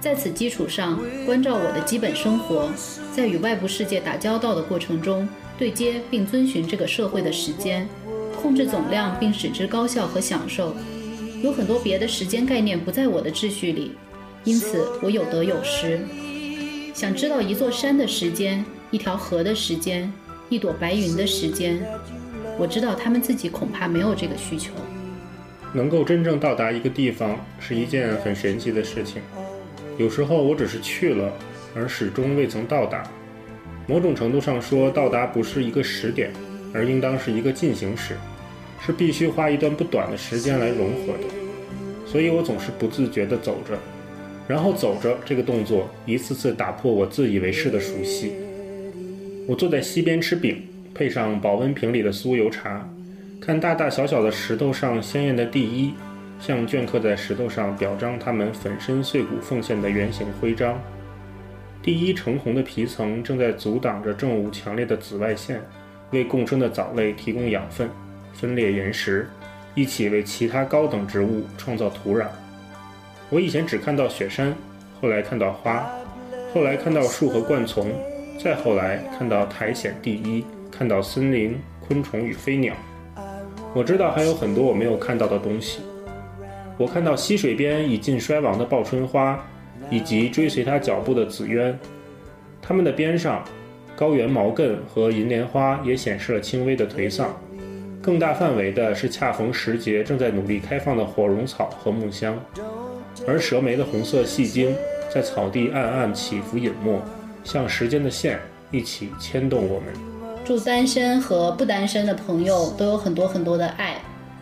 [0.00, 2.70] 在此基础上，关照我的基本生活，
[3.14, 7.88] 在与外部世界打交道的过程中，对接并遵循这个社会的时间，
[8.40, 10.74] 控制总量并使之高效和享受。
[11.42, 13.92] 有很多别的时间概念不在我的秩序里，
[14.44, 16.00] 因此我有得有失。
[16.92, 20.12] 想知道一座山的时间，一条河的时间，
[20.48, 21.80] 一朵白云的时间。
[22.58, 24.72] 我知道他们自己恐怕没有这个需求。
[25.72, 29.22] 能够真正到达一个地方是一件很神奇的事情。
[29.98, 31.32] 有时候我只是去了，
[31.74, 33.02] 而始终未曾到达。
[33.86, 36.30] 某种程度上说，到达不是一个时点，
[36.74, 38.16] 而应当是一个进行时，
[38.84, 41.24] 是必须花一段不短的时间来融合的。
[42.06, 43.78] 所以我总是不自觉地走着，
[44.46, 48.34] 然后走着这个动作一次次打破我自以为是的熟悉。
[49.48, 50.62] 我坐在溪边吃饼。
[50.94, 52.86] 配上保温瓶里的酥油茶，
[53.40, 55.94] 看大大小小的石头上鲜艳的第一，
[56.38, 60.78] 像镌刻在石头上表彰他们粉身碎骨奉献的圆形徽章。
[61.82, 65.60] 第一橙红的皮层正在阻挡着正午强烈的紫外线，
[66.10, 67.88] 为共生的藻类提供养分，
[68.34, 69.28] 分裂岩石，
[69.74, 72.26] 一起为其他高等植物创造土壤。
[73.30, 74.54] 我以前只看到雪山，
[75.00, 75.90] 后来看到花，
[76.52, 77.90] 后来看到树和灌丛，
[78.38, 80.44] 再后来看到苔藓第一。
[80.72, 82.74] 看到森林、昆虫与飞鸟，
[83.74, 85.80] 我知道还有很多我没有看到的东西。
[86.78, 89.38] 我看到溪水边已近衰亡的报春花，
[89.90, 91.78] 以及追随它脚步的紫鸢。
[92.62, 93.44] 它们的边上，
[93.94, 97.36] 高原毛茛和银莲花也显示了轻微的颓丧。
[98.00, 102.36] 更大范围的是恰逢时节正在努力开放的火绒草和木香，
[103.28, 104.74] 而蛇莓的红色细茎
[105.12, 106.98] 在草地暗暗起伏隐没，
[107.44, 108.40] 像时间的线
[108.72, 110.11] 一起牵动我们。
[110.44, 113.94] 祝单身和不单身的朋友都有很多很多的爱，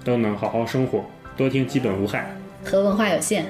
[0.02, 1.04] 都能好好生活。
[1.36, 2.34] 多听基本无害。
[2.64, 3.44] 和文化有限。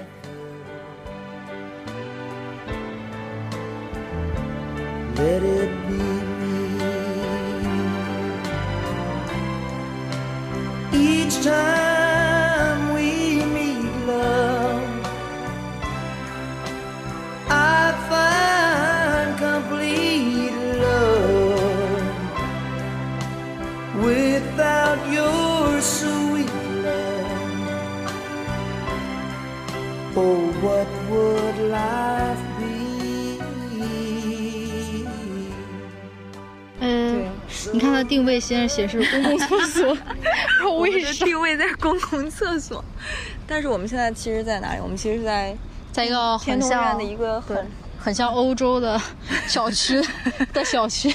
[5.16, 6.60] Let it be me.
[10.92, 11.79] Each time
[37.72, 39.86] 你看它定位先是显示公共厕所，
[40.58, 41.24] 然后我们的为啥？
[41.24, 42.84] 定位在公共厕所，
[43.46, 44.80] 但是我们现在其实在哪里？
[44.80, 45.56] 我们其实是在
[45.92, 47.66] 在一个天通很像苑的一个很
[47.98, 49.00] 很像欧洲的
[49.46, 50.00] 小区
[50.52, 51.12] 的小区，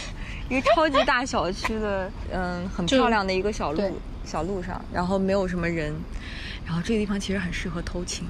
[0.50, 5.94] 一个超级大小区的，嗯，很漂亮的一个小路小路上，然后没有什么人，
[6.66, 8.28] 然后这个地方其实很适合偷情。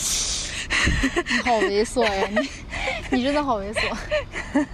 [0.00, 2.28] 你好猥琐呀！
[2.30, 2.48] 你
[3.18, 4.66] 你真的好猥琐。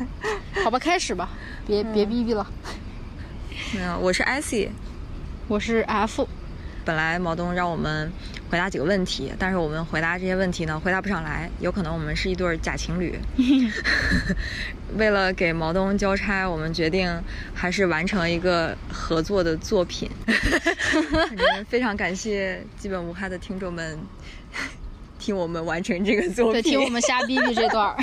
[0.62, 1.30] 好吧，开始吧，
[1.66, 2.46] 别别逼逼了。
[3.74, 4.70] 没有，我是 IC，
[5.48, 6.28] 我是 F。
[6.84, 8.12] 本来毛东让我们
[8.50, 13.18] 回答几个问题，但是我们回答这些问题呢，回答不上来，有可能我们是一对儿假情侣。
[14.98, 17.10] 为了给毛东交差，我们决定
[17.54, 20.10] 还是完成一个合作的作品。
[21.68, 23.98] 非常感谢基本无害的听众们
[25.18, 27.96] 听我们完成这个作对，品，听我们瞎逼逼这段儿。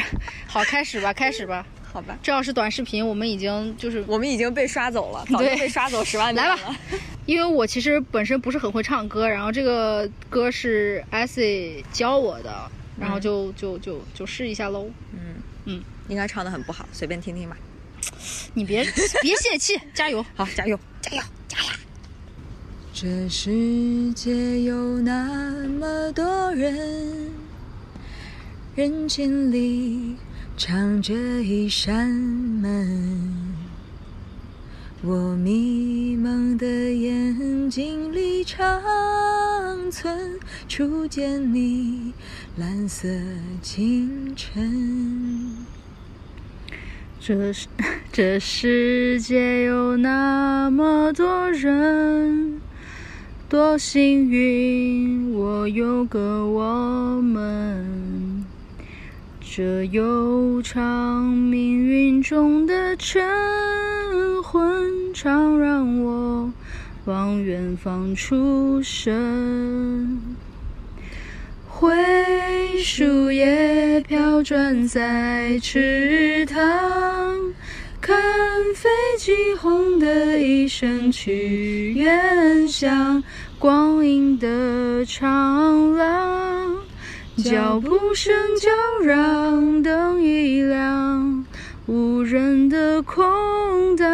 [0.48, 1.64] 好，开始吧，开始吧。
[1.92, 6.56] 好吧，这要是短视频，我们已经就是我们已经被刷走了， 早就对被刷走十万遍了。
[6.56, 6.76] 来吧，
[7.26, 14.90] 因为我其实本身不是很会唱歌，然后这个歌是 S 教我的，然后就就就就试一下喽。
[15.14, 17.58] 嗯嗯，应该唱的很不好，随便听听吧。
[18.54, 18.84] 你别
[19.22, 20.26] 别泄气，加油！
[20.36, 21.70] 好，加油，加油，加油！
[22.94, 27.32] 这世界有那么多人，
[28.76, 30.16] 人群里
[30.64, 33.26] 藏着一扇门。
[35.02, 38.80] 我迷蒙的眼睛里长
[39.90, 42.14] 存初见你
[42.58, 43.08] 蓝色
[43.64, 45.58] 清晨。
[47.20, 47.68] 这世
[48.12, 52.62] 这世界有那么多人，
[53.50, 58.46] 多幸运，我有个我们。
[59.54, 63.22] 这悠长命运中的晨
[64.42, 66.50] 昏，常让我
[67.04, 70.18] 望远方出神。
[71.68, 71.94] 灰
[72.82, 76.58] 树叶飘转在池塘，
[78.00, 78.18] 看
[78.74, 83.22] 飞机轰的一声去远乡，
[83.60, 86.78] 光阴的长廊，
[87.44, 88.70] 脚步声叫
[89.04, 91.46] 嚷，灯一亮，
[91.88, 94.08] 无人的空荡。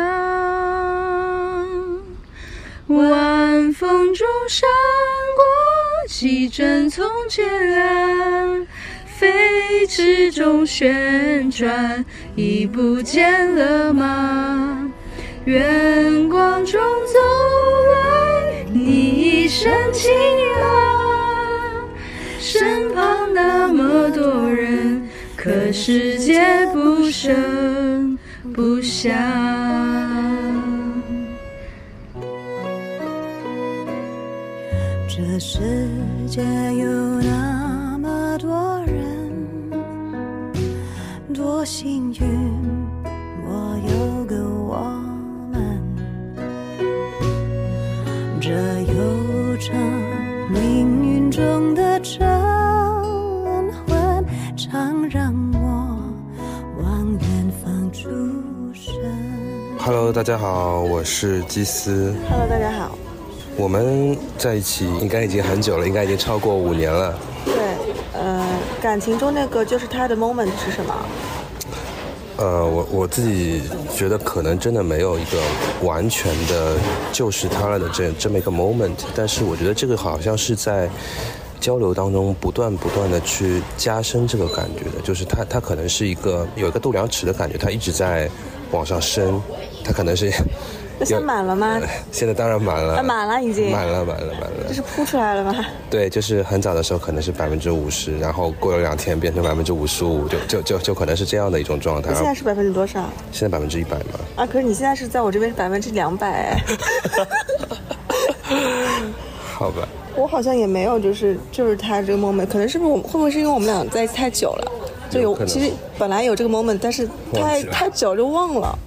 [2.87, 4.67] 晚风中闪
[5.35, 5.43] 过
[6.07, 7.45] 几帧从前
[7.83, 8.65] 啊，
[9.19, 14.89] 飞驰中旋转，已不见了吗？
[15.43, 17.19] 远光中走
[17.93, 20.11] 来你一身轻
[20.59, 21.06] 朗，
[22.49, 25.05] 身旁那么多人，
[25.35, 28.17] 可世界不声
[28.53, 29.13] 不响。
[35.09, 35.59] 这世
[36.25, 38.95] 界有那么多人，
[41.33, 42.21] 多幸运，
[43.45, 44.77] 我有个我
[45.51, 45.83] 们。
[48.39, 49.75] 这悠长
[59.87, 62.13] Hello，大家好，我是基斯。
[62.29, 62.91] Hello，大家好。
[63.55, 67.17] 我们在一起应该已经很久了，应该已经超过五年了。
[67.45, 67.55] 对，
[68.11, 68.45] 呃，
[68.81, 70.93] 感情中那个就是他的 moment 是什么？
[72.35, 73.63] 呃，我我自己
[73.95, 75.41] 觉得可能真的没有一个
[75.81, 76.75] 完全的
[77.13, 80.89] 就是他了的这这么一个 moment，但是我觉得这个好像是在
[81.61, 88.29] 交流当中不断不断的去加深这个感觉的，就是他他可能是一个有一个度量尺的感觉，他一直在
[88.71, 89.41] 往上升，
[89.87, 90.29] 它可能是
[90.99, 91.79] 那现在满了吗？
[92.11, 93.71] 现在当然满了，啊，满了已经。
[93.71, 94.65] 满了，满了，满了。
[94.67, 95.55] 这是铺出来了吗？
[95.89, 102.13] 对，就是很早的时候可能是百分之五十，然后过了两天变成百分之五十五，就就就就可能是这样的一种状态。
[102.13, 103.05] 现在是百分之多少？
[103.31, 104.19] 现在百分之一百嘛。
[104.35, 106.61] 啊，可是你现在是在我这边是百分之两百。
[109.53, 109.87] 好吧。
[110.15, 114.71] 我好像也没有，就是就是他这个 moment，可能是不是我会不会是因为我们俩在一起太久了，
[115.11, 118.77] 就有其实本来有这个 moment，但是太太久就忘了。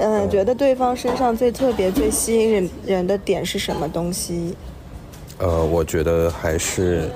[0.00, 4.56] 嗯，觉得对方身上最特别、最吸引人人的点是什么东西？
[5.38, 7.08] 呃，我觉得还是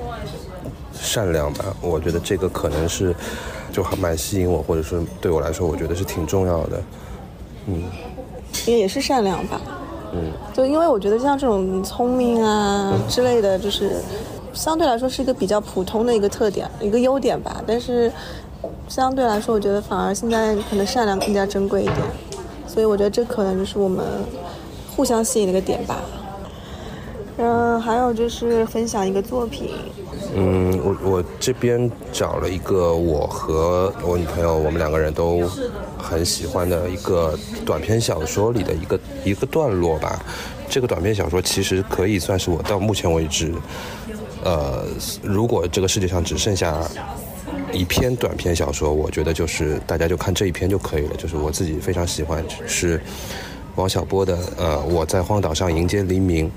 [0.93, 1.65] 善良吧。
[1.81, 3.15] 我觉得这个可能是
[3.73, 6.83] 就还蛮吸引我，或者是对我来说，我觉得是挺重要的。
[7.67, 7.83] 嗯，
[8.67, 9.61] 也也是善良吧。
[10.15, 13.97] 嗯，就因为我觉得像这种聪明啊之类的，就是
[14.53, 17.63] 相对来说是一个比较普通的一个特点、一个优点吧。
[17.67, 18.13] 但是
[18.89, 21.97] 相对来说，我觉得反而现在可能善良更加珍贵一点。
[22.73, 24.07] 所以我觉得这可能就是我们
[24.97, 26.01] 互相吸引的一个点吧。
[27.37, 29.73] 嗯，还有就是分享一个作品。
[30.35, 35.43] 嗯，我我这边找了一个我和我女朋友我们两个人都
[35.99, 40.19] 很喜欢的一个短篇小说里的一个一个段落吧。
[40.71, 43.53] 这个短篇小说其实可以算是我到目前为止，
[44.43, 44.85] 呃，
[45.23, 46.79] 如果这个世界上只剩下。
[47.73, 51.17] 一篇短篇小说，我觉得就是大家就看这一篇就可以了。
[51.17, 53.01] 就是我自己非常喜欢，是
[53.77, 56.51] 王小波的呃，我在荒岛上迎接黎明。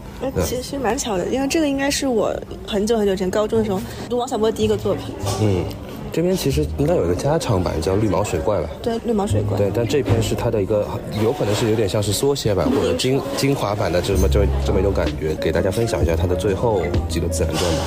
[0.44, 2.36] 其实蛮巧的，因为这个应该是我
[2.68, 5.16] 很久很久前高中的时候读王小波第一个作品。
[5.42, 5.64] 嗯，
[6.12, 8.70] 这边其实应该有一个加长版叫《绿毛水怪》吧？
[8.82, 9.56] 对，《绿毛水怪》。
[9.58, 10.88] 对，但这篇是它的一个，
[11.24, 17.84] 有可能是有点像是缩写版或者精精华版的这么这这么一种感觉，给大家分享一下它的最后几个自然段吧。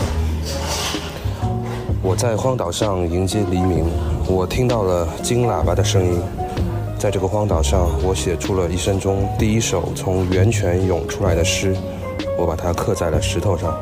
[2.00, 3.84] 我在荒岛上迎接黎明，
[4.28, 6.20] 我听到了金喇叭的声音。
[6.96, 11.76] 在这个荒岛上，我写出了一生中第一首从源泉涌出来的诗，
[12.38, 13.76] 我把它刻在了石头上。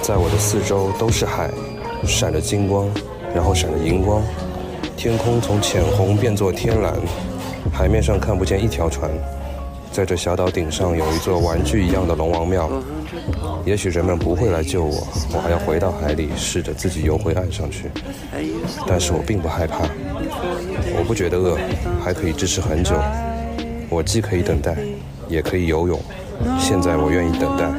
[0.00, 1.50] 在我的四周都是海，
[2.06, 2.88] 闪着金光，
[3.34, 4.22] 然后闪着银光。
[4.96, 6.94] 天空从浅红变作天蓝，
[7.70, 9.10] 海面上看不见一条船。
[9.92, 12.70] 在这小岛顶上有一座玩具一样的龙王庙，
[13.66, 17.90] 也许人们不会来救我，我还要回到海里，试着自己游回岸上去。
[18.86, 19.84] 但是我并不害怕，
[20.96, 21.58] 我不觉得饿，
[22.02, 22.94] 还可以支持很久。
[23.90, 24.74] 我既可以等待，
[25.28, 26.00] 也可以游泳。
[26.58, 27.70] 现在我愿意等待。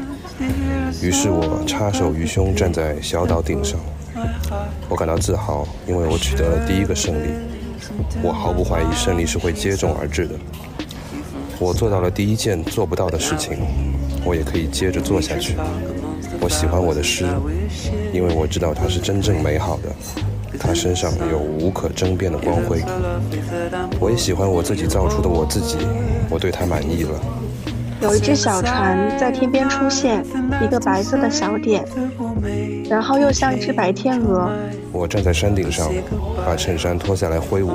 [1.02, 3.80] 于是我插手于胸，站在小岛顶上。
[4.88, 7.30] 我感到自豪，因为我取得了第一个胜利。
[8.22, 10.36] 我毫不怀疑胜利是会接踵而至的。
[11.64, 13.58] 我做到了第一件做不到的事情，
[14.26, 15.56] 我也可以接着做下去。
[16.42, 17.26] 我喜欢我的诗，
[18.12, 19.90] 因为我知道它是真正美好的，
[20.60, 22.84] 它身上有无可争辩的光辉。
[23.98, 25.78] 我也喜欢我自己造出的我自己，
[26.30, 27.12] 我对它满意了。
[28.02, 30.22] 有一只小船在天边出现，
[30.62, 31.86] 一个白色的小点，
[32.90, 34.52] 然后又像一只白天鹅。
[34.92, 35.90] 我站在山顶上，
[36.46, 37.72] 把衬衫脱下来挥舞，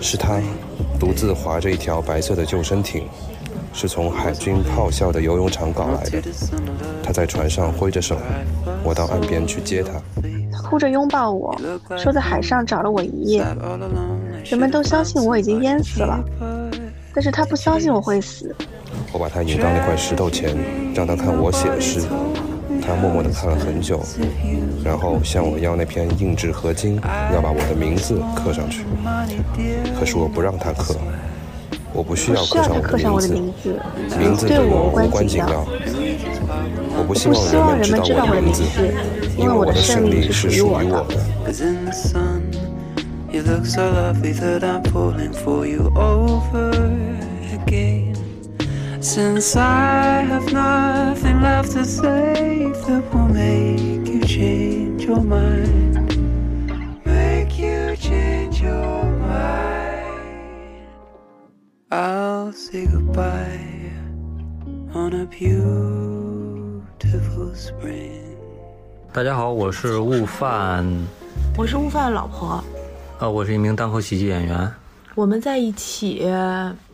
[0.00, 0.40] 是他。
[0.98, 3.04] 独自划着一条白色的救生艇，
[3.72, 6.22] 是从海军炮校的游泳场搞来的。
[7.02, 8.16] 他在船上挥着手，
[8.82, 9.92] 我到岸边去接他。
[10.50, 11.54] 他哭着拥抱我，
[11.98, 13.44] 说在海上找了我一夜。
[14.44, 16.24] 人们都相信我已经淹死了，
[17.12, 18.54] 但是他不相信我会死。
[19.12, 20.56] 我把他引到那块石头前，
[20.94, 22.00] 让他看我写的诗。
[22.80, 24.00] 他默默地看了很久，
[24.86, 26.94] 然后向我要那片硬质合金，
[27.34, 28.84] 要把我的名字刻上去。
[29.98, 30.94] 可是我不让他刻，
[31.92, 32.62] 我不需要刻
[32.96, 33.80] 上我的名字，
[34.16, 35.66] 名字对我无关紧要。
[36.96, 38.62] 我不希望人们知道我的名字，
[39.36, 41.04] 因为我的胜利是属于我的。
[48.98, 53.75] Since I have nothing left to say that will make you
[55.06, 55.94] change your mind.
[57.04, 60.10] Make you change your mind.
[61.90, 63.92] I'll say goodbye
[64.92, 66.82] on a beautiful
[67.54, 68.36] spring.
[69.12, 70.84] 大家好，我是悟饭。
[71.56, 72.62] 我是悟饭的老婆。
[73.20, 74.72] 呃，我是一名单口喜剧演员。
[75.14, 76.28] 我们在一起，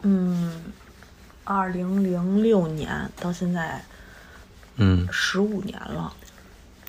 [0.03, 0.63] 嗯。
[1.45, 2.89] 二零零六年
[3.21, 3.83] 到现在，
[4.77, 6.13] 嗯，十五年了。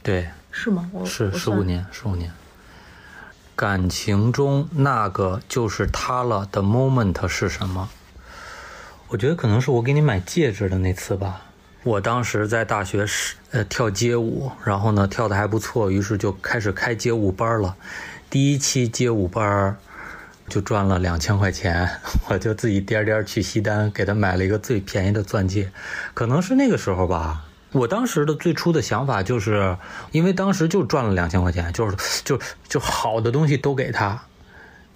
[0.04, 0.90] 对，是吗？
[1.04, 2.32] 是十五年，十五年。
[3.56, 7.90] 感情中那个就是他了的 moment 是什么？
[9.10, 11.42] 我觉得可能是我给你买戒指的那次吧。
[11.84, 17.76] 我当时在大学是呃跳街舞，然后呢跳的还不错，于是就开始开街舞班了。
[18.30, 19.76] 第一期街舞班。
[20.50, 21.90] 就赚了两千块钱，
[22.28, 25.72] 我就自己颠颠去西单给他买了一个最便宜的钻戒，
[26.14, 27.46] 可能是那个时候吧。
[27.74, 29.76] 我当时的最初的想法就是，
[30.12, 34.22] 因为当时就赚了两千块钱，就是就就好的东西都给他。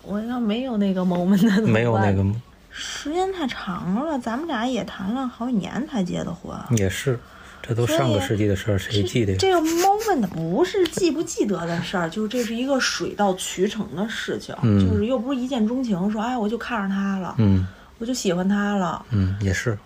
[0.04, 2.24] 我要没有那个 moment，没有那个，
[2.72, 6.56] 时间太长了，咱们俩也谈了好几年才结的婚。
[6.78, 7.20] 也是，
[7.62, 9.38] 这都上个世纪的事儿，谁记得呀？
[9.38, 17.68] 这个 moment 不是记不记得的事儿，就是这是一个水到渠成的事情，嗯就是又不是一见钟情，说哎我就看上他了，嗯
[17.98, 19.04] 我就喜欢他了。
[19.10, 19.78] 嗯，也是。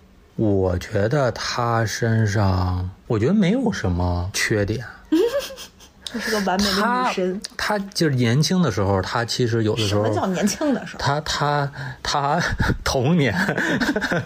[0.41, 4.83] 我觉得他身上，我觉得没有什么缺点。
[6.03, 7.41] 这是个完美的女神。
[7.55, 10.99] 他就是年轻的时候，他其实有的时候什么叫年轻的时候？
[10.99, 11.71] 他他
[12.01, 12.41] 他
[12.83, 13.31] 童年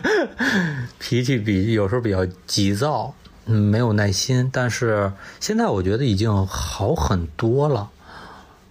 [0.99, 3.13] 脾气比有时候比较急躁，
[3.47, 4.49] 嗯，没有耐心。
[4.53, 5.11] 但是
[5.41, 7.89] 现在我觉得已经好很多了。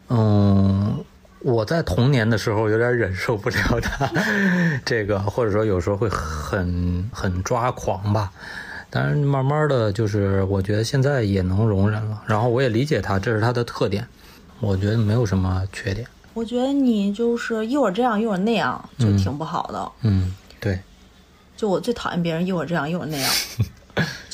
[0.08, 1.04] 嗯，
[1.44, 4.10] 我在童年的时候有点忍受不了他
[4.82, 8.32] 这个，或者说有时候会很很抓狂吧。
[8.88, 12.22] 但是慢慢的就是，我觉得现在也能容忍了。
[12.26, 14.06] 然后我也理解他，这是他的特点，
[14.60, 16.06] 我觉得没有什么缺点。
[16.32, 19.92] 我觉得你就是一会儿这样一会儿那样，就挺不好的。
[20.02, 20.78] 嗯，对，
[21.56, 23.30] 就我最讨厌别人一会儿这样一会儿那样，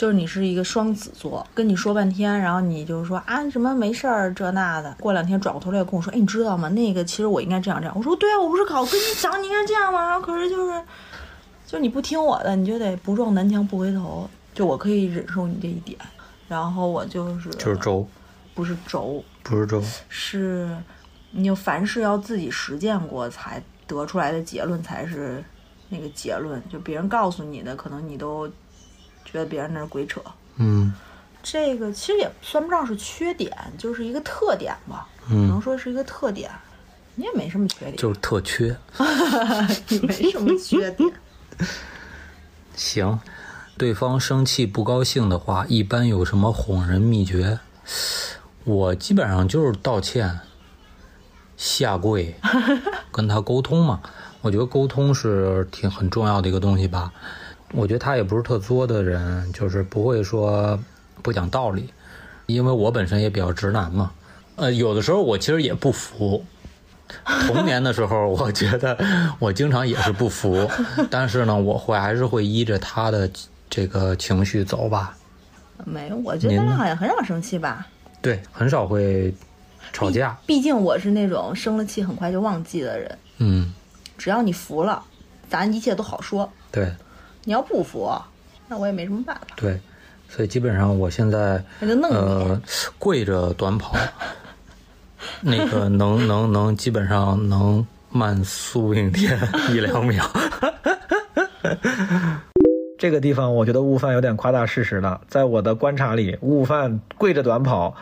[0.00, 6.70] 就是你是一个双子座，跟你说半天，然后你就说啊什么没事儿这那的，过两天转过头来跟我说，哎你知道吗？
[6.70, 7.94] 那个其实我应该这样这样。
[7.94, 10.00] 我说对啊，我不是考跟你讲你应该这样吗？
[10.08, 10.82] 然后可是就是，
[11.66, 14.26] 就是你不听我的，你就得不撞南墙不回头。
[14.54, 15.98] 就我可以忍受你这一点，
[16.48, 18.08] 然后我就是就是轴，
[18.54, 20.74] 不是轴，不是轴，是
[21.30, 25.44] 你就凡事要自己实践过才得出来的结论才是
[25.90, 28.50] 那个结论，就别人告诉你的，可能你都
[29.32, 30.20] 觉得别人那是鬼扯。
[30.56, 30.92] 嗯，
[31.42, 36.50] 这个其实也算不上是缺点，就是一个特点吧，嗯只能说是一个特点。
[37.16, 38.74] 你也没什么缺点，就是特缺。
[39.88, 41.12] 你没什么缺点。
[42.74, 43.20] 行，
[43.76, 47.58] 对方生气不高兴的话，一般有什么哄人秘诀？
[48.64, 50.40] 我基本上就是道歉、
[51.56, 52.34] 下跪，
[53.12, 54.00] 跟他沟通嘛。
[54.42, 57.12] 我觉得沟通是挺很重要的一个东西吧。
[57.72, 60.78] 我觉得他也不是特作的人，就是不会说
[61.22, 61.88] 不讲道理，
[62.46, 64.10] 因为我本身也比较直男嘛。
[64.56, 66.44] 呃，有的时候我其实也不服。
[67.46, 68.96] 童年的时候，我觉得
[69.40, 70.70] 我经常也是不服，
[71.10, 73.28] 但是呢，我会还是会依着他的
[73.68, 75.16] 这个情绪走吧。
[75.84, 77.86] 没有，我觉得咱俩好像很少生气吧。
[78.22, 79.34] 对，很少会
[79.92, 80.38] 吵架。
[80.46, 83.18] 毕竟我是那种生了气很快就忘记的人。
[83.38, 83.72] 嗯，
[84.16, 85.02] 只要你服了，
[85.48, 86.48] 咱一切都好说。
[86.70, 86.92] 对
[87.44, 88.10] 你要不服，
[88.68, 89.46] 那我也没什么办法。
[89.56, 89.80] 对，
[90.28, 92.60] 所以基本上我现在就弄呃
[92.98, 93.96] 跪着短跑，
[95.40, 99.38] 那个能能能基本上能慢苏炳添
[99.70, 100.28] 一两秒。
[102.98, 105.20] 这个地方我觉得悟饭有点夸大事实了。
[105.26, 107.96] 在我的观察里，悟饭跪着短跑，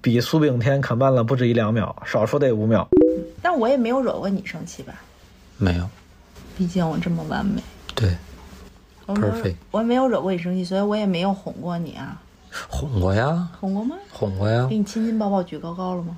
[0.00, 2.88] 比苏炳添可慢了不止一两秒，少说得五秒。
[3.42, 4.94] 但我也没有惹过你生气吧？
[5.58, 5.88] 没有，
[6.56, 7.60] 毕竟我这么完美。
[7.94, 8.16] 对
[9.06, 12.20] 我没有，perfect，我没有惹过你生气，所以我也没有哄过你啊。
[12.68, 13.96] 哄过呀，哄过吗？
[14.12, 14.76] 哄过呀给。
[14.78, 16.16] 你亲亲抱抱举高高了吗？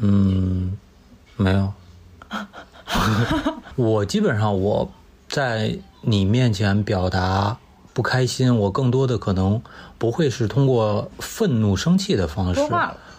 [0.00, 0.76] 嗯，
[1.36, 1.72] 没有。
[3.76, 4.90] 我基本上我
[5.28, 7.56] 在你面前表达
[7.92, 9.60] 不开心，我更多的可能
[9.98, 12.60] 不会是通过愤怒、生气的方式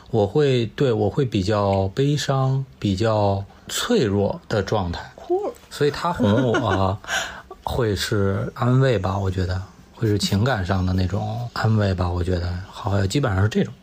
[0.10, 5.12] 我会对我会比较悲伤、比较脆弱的状态。
[5.16, 5.54] 哭了。
[5.70, 6.98] 所以他哄我
[7.68, 9.62] 会是安慰吧，我觉得
[9.94, 13.74] 会是情感上的那种安慰吧，我觉得好像基本上是这种。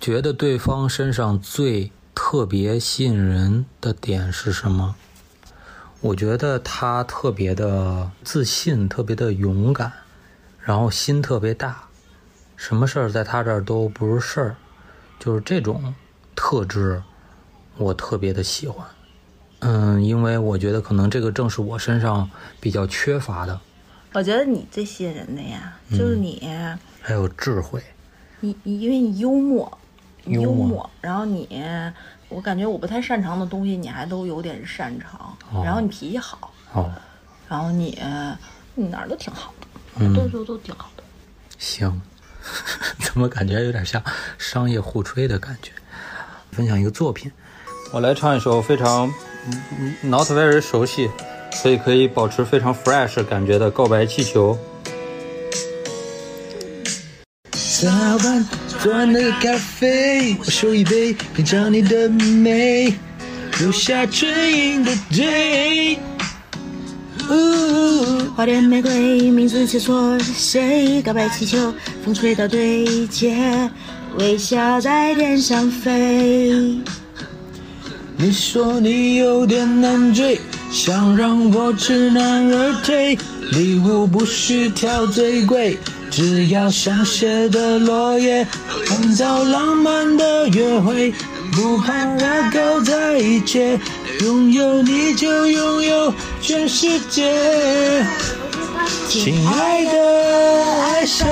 [0.00, 4.96] 觉得对方身上最特别吸引人的点是什么？
[6.00, 9.92] 我觉得他特别的自信，特别的勇敢，
[10.58, 11.84] 然后心特别大，
[12.56, 14.56] 什么事儿在他这儿都不是事儿，
[15.20, 15.94] 就是这种
[16.34, 17.02] 特质，
[17.76, 18.84] 我特别的喜欢。
[19.64, 22.28] 嗯，因为我觉得可能这个正是我身上
[22.60, 23.60] 比较缺乏的，
[24.12, 26.42] 我觉得你最吸引人的呀，嗯就是你，
[27.00, 27.80] 还有智慧。
[28.40, 29.78] 你你因为你幽默，
[30.24, 31.48] 你幽幽默默，然后你，
[32.28, 36.90] 我感觉我不太擅长的东西，你还都有点擅长，哦然后你脾气好，哦，
[37.48, 37.96] 然后你
[38.74, 39.66] 你哪儿都挺好的，
[40.00, 41.04] 嗯都都都挺好的。
[41.56, 42.02] 行，
[42.98, 44.02] 怎么感觉有点像
[44.38, 45.70] 商业互吹的感觉？
[46.50, 47.30] 分享一个作品，
[47.94, 49.06] 我来唱一首非常
[49.46, 51.10] 嗯嗯 not very 熟悉，
[51.52, 54.58] 所以可以保持非常 fresh 感觉的《告白气球》。
[57.82, 57.90] 早
[58.24, 58.48] 晚
[58.82, 62.94] 端了咖啡，我手一杯，品尝你的美，
[63.60, 65.98] 留下唇印的 day。
[68.34, 71.02] 花店玫瑰，名字写错谁？
[71.02, 73.70] 告白气球，风吹到对街，
[74.18, 76.80] 微笑在天上飞。
[78.22, 83.18] 你说你有点难追，想让我知难而退，
[83.50, 85.76] 礼物不需挑最贵，
[86.08, 88.46] 只要香榭的落叶，
[88.86, 91.12] 创造浪漫的约会，
[91.50, 93.76] 不怕热狗在一起，
[94.20, 98.06] 拥有你就拥有全世界。
[99.08, 101.28] 亲爱的，爱上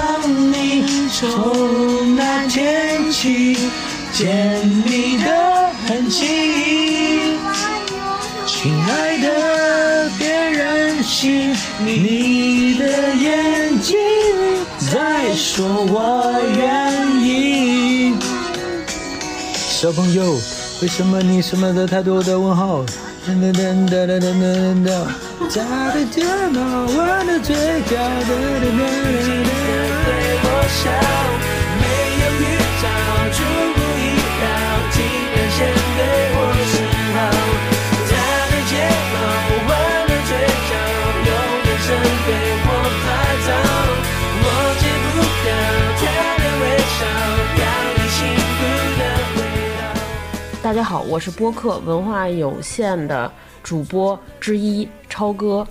[0.52, 0.82] 你，
[1.12, 3.56] 从那天起，
[4.12, 7.38] 见你的痕迹。
[8.46, 13.96] 亲爱的，别任性，你的眼睛
[14.92, 16.60] 在说我愿
[17.24, 18.14] 意。
[19.54, 20.38] 小朋友，
[20.82, 22.84] 为什么你什么的太多的问号？
[23.26, 24.88] 噔噔噔噔噔噔噔噔，
[25.54, 26.58] 他的睫毛
[26.96, 28.30] 弯的最高，噔
[28.60, 29.48] 噔噔噔噔。
[30.04, 30.08] 对
[30.42, 30.46] 我
[30.80, 30.88] 笑，
[50.62, 53.30] 大家好，我是播客文化有限的
[53.60, 55.66] 主播之一超哥。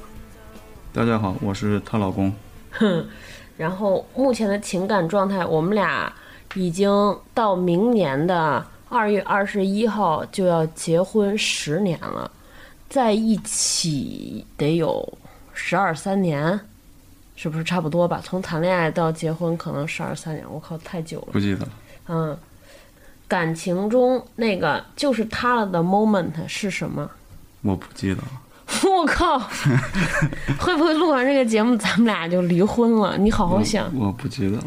[0.92, 2.34] 大家好，我是她老公。
[2.72, 3.08] 哼，
[3.56, 6.12] 然后目前的情感状态，我们俩
[6.56, 12.30] 已经到明年的二月二十一号就要结婚十年了，
[12.90, 15.18] 在一起得有
[15.54, 16.60] 十二三年，
[17.36, 18.20] 是不是差不多吧？
[18.24, 21.28] 从谈恋爱到结婚可能十二三年，我靠，太久了。
[21.32, 21.70] 不记得了。
[22.08, 22.38] 嗯，
[23.28, 27.10] 感情中那个就是他了的 moment 是什么？
[27.62, 28.28] 我不记得了。
[28.84, 29.38] 我靠，
[30.60, 33.18] 会不会录完这个节目咱们俩就离婚了？
[33.18, 33.92] 你好好想。
[33.96, 34.64] 我不记得了。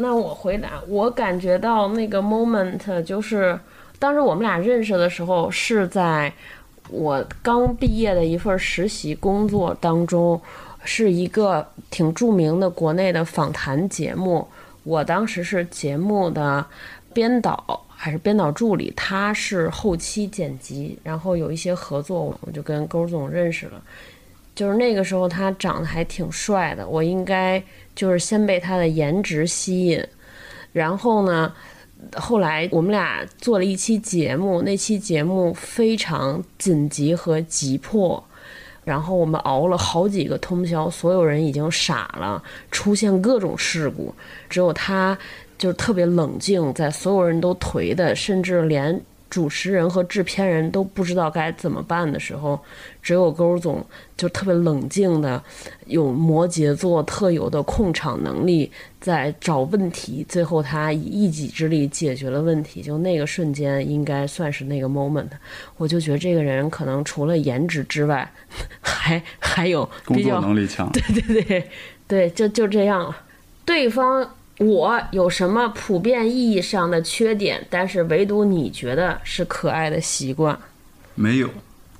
[0.00, 3.58] 那我回答，我感觉到那个 moment 就是
[3.98, 6.32] 当时我们俩认识的时候，是在
[6.88, 10.40] 我刚毕业的一份实习工作当中，
[10.84, 14.46] 是一个挺著名的国内的访谈节目。
[14.82, 16.64] 我当时是节目的
[17.12, 23.80] 编导还是编导助理，他是后期剪辑，然后有一些合作，我就跟勾总认识了。
[24.54, 27.62] 就是那个时候他长得还挺帅的，我应该
[28.00, 30.02] 就是先被他的颜值吸引，
[30.72, 31.52] 然后呢，
[32.16, 38.24] 后来我们俩做了一期节目，那期节目非常紧急和急迫，
[38.84, 44.14] 然后我们熬了好几个通宵，所有人已经傻了，出现各种事故，
[44.48, 45.18] 只有他
[45.58, 48.98] 就特别冷静，在所有人都颓的，甚至连
[49.30, 52.60] 主持人和制片人都不知道该怎么办的时候，
[53.00, 53.82] 只有勾总
[54.16, 55.42] 就特别冷静的，
[55.86, 58.70] 有摩羯座特有的控场能力，
[59.00, 62.82] 在找问题，最后他以一己之力解决了问题。
[62.82, 65.28] 就那个瞬间，应该算是那个 moment。
[65.76, 68.30] 我就觉得这个人可能除了颜值之外，
[68.80, 70.90] 还 还有工比较作能力强。
[70.92, 71.70] 对对对
[72.08, 73.16] 对，就就这样了。
[73.64, 74.28] 对方
[74.60, 80.58] 我有什么普遍意义上的缺点，但是唯独你觉得是可爱的习惯，
[81.14, 81.48] 没有，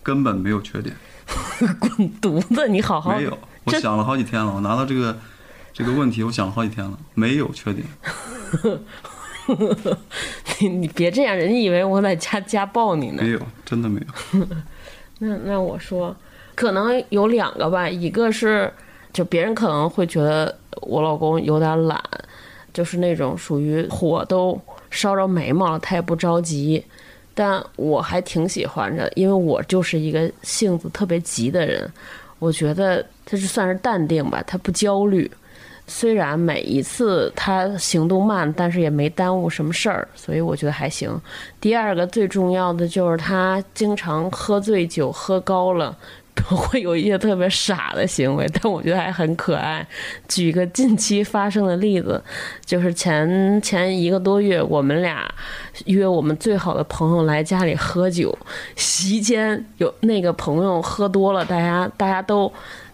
[0.03, 0.95] 根本没有缺点。
[1.79, 1.91] 滚
[2.21, 2.69] 犊子！
[2.69, 5.17] 你好好没有，我想了好几天了，我拿到这个
[5.73, 7.87] 这个问题，我想了好几天了，没有缺点。
[10.61, 13.23] 你你别这样，人家以为我在家家暴你呢。
[13.23, 14.47] 没有，真的没有。
[15.21, 16.15] 那那我说，
[16.55, 18.71] 可能有两个吧，一个是
[19.13, 22.03] 就别人可能会觉得我老公有点懒，
[22.81, 24.59] 就是那种属于火都
[24.91, 26.83] 烧着眉毛了，他也不着急。
[27.35, 31.87] 但我还挺喜欢的，因为我就是一个性子特别急的人，
[32.39, 35.31] 我觉得他是算是淡定吧，他不焦虑。
[35.87, 41.21] 虽然每一次他行动慢，但是也没耽误什么事儿，所以我觉得还行。
[41.61, 45.95] 第二个最重要的就是他经常喝醉酒，喝高了。
[46.35, 49.87] 都 会有一些特别傻的行为，但我觉得还很可爱。
[50.29, 52.23] 举个近期发生的例子，
[52.65, 55.29] 就是前前一个多月，我们俩
[55.87, 58.37] 约我们最好的朋友来家里喝酒，
[58.77, 62.53] 席间有那个朋友喝多了，大家大家都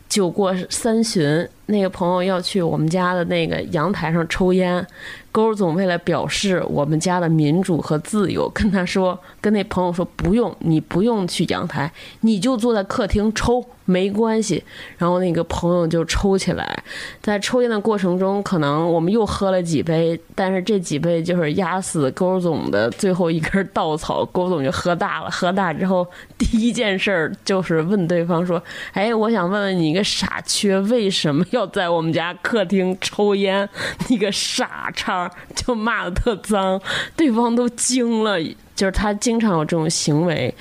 [0.08, 4.86] 酒过三巡，那个朋友要去我们家的那个阳台上抽烟。
[5.32, 14.64] 勾总为了表示我们家的民主和自由， 跟他说，跟那朋友说不用，你不用去阳台，你就坐在客厅抽，没关系。
[14.96, 16.82] 然后那个朋友就抽起来，
[17.20, 25.30] 在抽烟的过程中，可能我们又喝了几杯，但是这几杯就是压死勾总的最后一根稻草，勾总就喝大了。
[25.30, 26.06] 喝大之后，
[26.38, 28.62] 第一件事儿就是问对方说
[28.94, 33.68] ：“哎，我想问问你一个傻缺，为什么要在我们家客厅抽烟？
[34.08, 36.80] 你个傻叉！”就骂的特脏，
[37.16, 38.38] 对方都惊了。
[38.74, 40.54] 就是他经常有这种行为，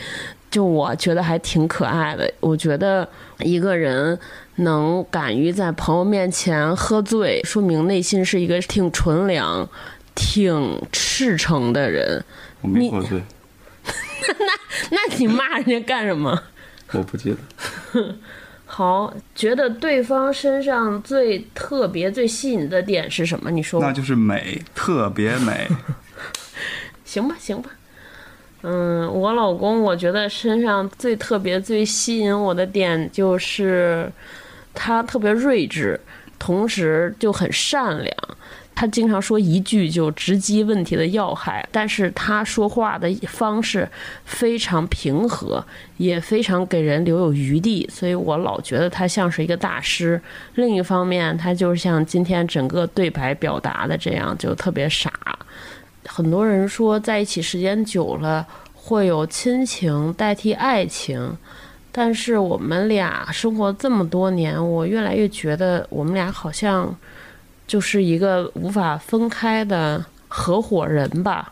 [0.49, 2.33] 就我觉得还挺可爱的。
[2.39, 3.07] 我觉得
[3.39, 4.17] 一个人
[4.55, 9.69] 能敢于在朋友面前喝醉，说明内心是一个挺纯良、
[10.15, 12.23] 挺赤诚的人。
[12.61, 13.21] 我没喝醉。
[14.89, 16.41] 那那你骂人家干什么？
[16.93, 17.37] 我不记得。
[18.77, 23.49] 好，觉得对方身上最特别、最吸引的点是什么？
[23.49, 23.79] 你说。
[23.79, 25.65] 那就是美，特别美。
[27.05, 27.69] 行吧，行吧。
[28.63, 34.11] 嗯，我老公，我觉得身上最特别、最吸引我的点就是
[34.73, 35.97] 他特别睿智，
[36.37, 38.13] 同时就很善良。
[38.75, 43.87] 他经常说一句就直击问题的要害，但是他说话的方式
[44.25, 45.65] 非常平和，
[45.95, 50.21] 也非常给人留有余地，所以我老觉得他像是一个大师。
[50.55, 55.09] 另一方面，他就是像今天整个对白表达的这样，就特别傻。
[56.05, 61.37] 很多人说在一起时间久了会有亲情代替爱情，
[61.93, 66.93] 但是我们俩生活这么多年，我越来越觉得我们俩好像。
[67.67, 71.51] 就是一个无法分开的合伙人吧，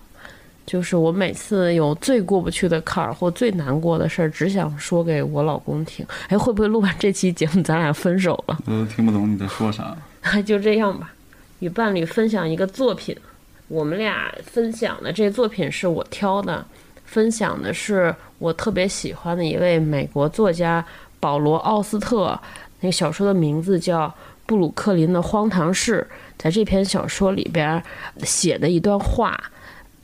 [0.66, 6.06] 就是我每次有最过不去的坎儿或最难过的事儿，只想说给我老公听。
[6.30, 8.60] 哎，会不会录完这期节目咱俩分手了？
[8.66, 9.96] 我都听不懂你在说啥。
[10.46, 11.12] 就这样吧。
[11.60, 13.18] 与伴侣分享一个作品，
[13.68, 16.64] 我们俩分享的这作品是我挑的，
[17.06, 20.86] 分享的是我特别喜欢的一位美国作家
[21.20, 22.40] 保罗·奥斯特，
[22.82, 24.14] 那个小说的名字叫。
[24.54, 27.82] 布鲁克林的荒唐事，在这篇小说里边
[28.20, 29.36] 写的一段话，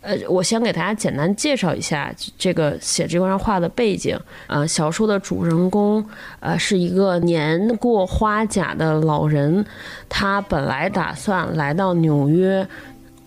[0.02, 4.20] 呃，我先给大家简单介绍一下这个写这段话的背景。
[4.48, 6.04] 呃，小说的主人公，
[6.40, 9.64] 呃，是一个年过花甲的老人，
[10.10, 12.68] 他本来打算来到纽约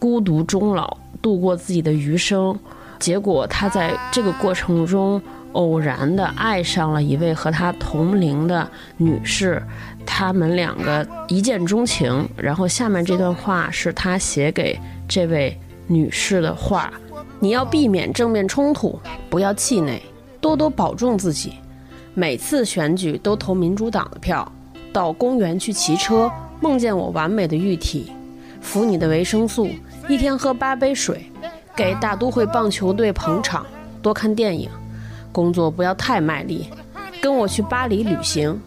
[0.01, 2.59] 孤独终老，度过自己的余生，
[2.99, 9.63] 结果他在这个过程中偶然的爱上了一位和他同龄的女士。
[10.07, 14.79] 他们两个一见钟情，然后下面这段话是他写给
[15.09, 16.93] 这位女士的话：
[17.41, 18.99] 你要避免正面冲突，
[19.29, 20.01] 不要气馁，
[20.41, 21.55] 多多保重自己。
[22.15, 24.51] 每次选举都投民主党的票，
[24.93, 26.31] 到公园去骑车，
[26.61, 28.13] 梦见我完美的玉体，
[28.61, 29.69] 服你的维生素，
[30.09, 31.25] 一天喝八杯水，
[31.75, 33.65] 给大都会棒球队捧场，
[34.03, 34.69] 多看电影，
[35.33, 36.67] 工作不要太卖力，
[37.23, 38.61] 跟我去巴黎旅行。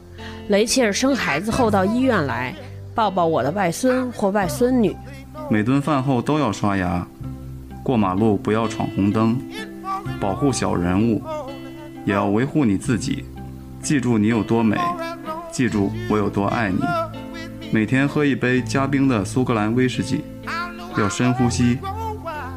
[0.47, 2.53] 雷切尔生孩子后到医院来，
[2.93, 4.95] 抱抱我的外孙或外孙女。
[5.49, 7.05] 每顿饭后都要刷牙，
[7.83, 9.39] 过马路不要闯红灯，
[10.19, 11.21] 保护小人物，
[12.05, 13.25] 也要维护你自己。
[13.81, 14.77] 记住你有多美，
[15.51, 16.79] 记住我有多爱你。
[17.71, 20.23] 每天喝一杯加冰的苏格兰威士忌，
[20.95, 21.79] 要深呼吸，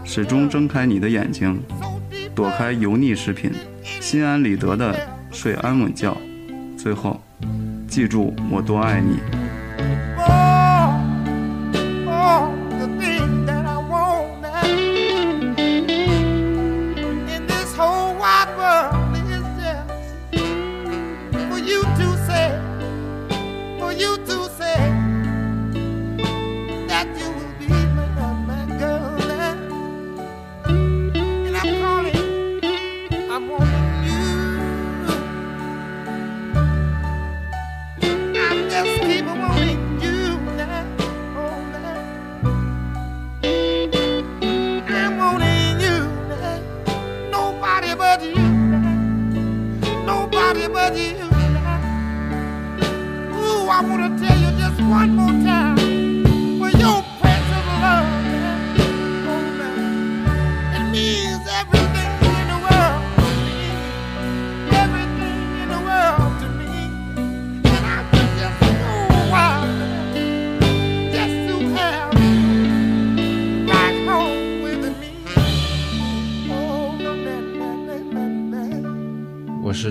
[0.05, 1.59] 始终睁开你的眼睛，
[2.34, 3.51] 躲开油腻食品，
[3.82, 4.95] 心安理得的
[5.30, 6.14] 睡安稳觉。
[6.76, 7.18] 最后。
[7.99, 9.38] 记住我多爱你。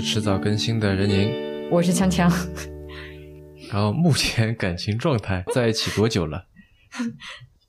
[0.09, 2.33] 迟早更新的任宁，我是锵锵。
[3.69, 6.47] 然后目前感情状态在一起多久了？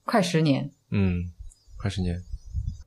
[0.04, 0.70] 快十年。
[0.92, 1.32] 嗯，
[1.76, 2.22] 快十年。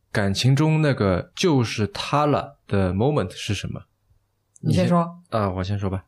[0.10, 3.82] 感情中那个就是他了的 moment 是什么？
[4.62, 5.22] 你先说。
[5.32, 6.06] 啊，我先说吧。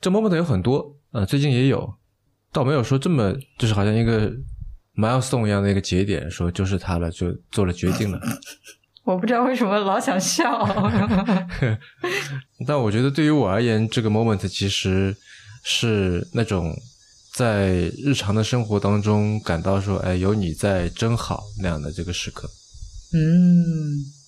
[0.00, 1.96] 这 moment 有很多，呃，最近也有，
[2.52, 4.32] 倒没有说这么就是好像一个
[4.94, 8.20] milestone 一样的一个节点，说就是他了，就做了决定了。
[9.04, 10.64] 我不知道为什么老想笑，
[12.66, 15.14] 但我觉得对于我而言，这个 moment 其实
[15.64, 16.72] 是那种
[17.34, 22.48] 在日常的生活当中感到说，哎，有你在真好那样的这个时刻。
[23.14, 23.20] 嗯，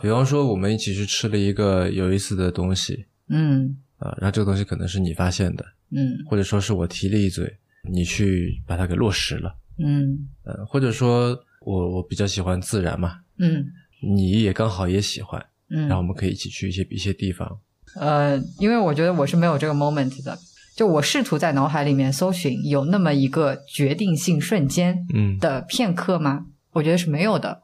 [0.01, 3.77] 比方说，我们一起去吃了一个有意思的东西，嗯。
[3.99, 6.19] 啊，然后这个东西可能是你发现的，嗯。
[6.29, 7.57] 或者说是我提了一嘴，
[7.89, 10.29] 你去把它给落实了，嗯。
[10.43, 13.65] 呃，或者说我我比较喜欢自然嘛，嗯
[14.05, 17.59] 你也刚好也喜欢，嗯然后我们可以一起去一些一些地方，
[17.97, 20.39] 呃，因为我觉得我是没有这个 moment 的，
[20.77, 26.47] 就我试图在脑海里面搜寻有那么一个决定性瞬间嗯的片刻吗？
[26.73, 27.63] 我觉得是没有的。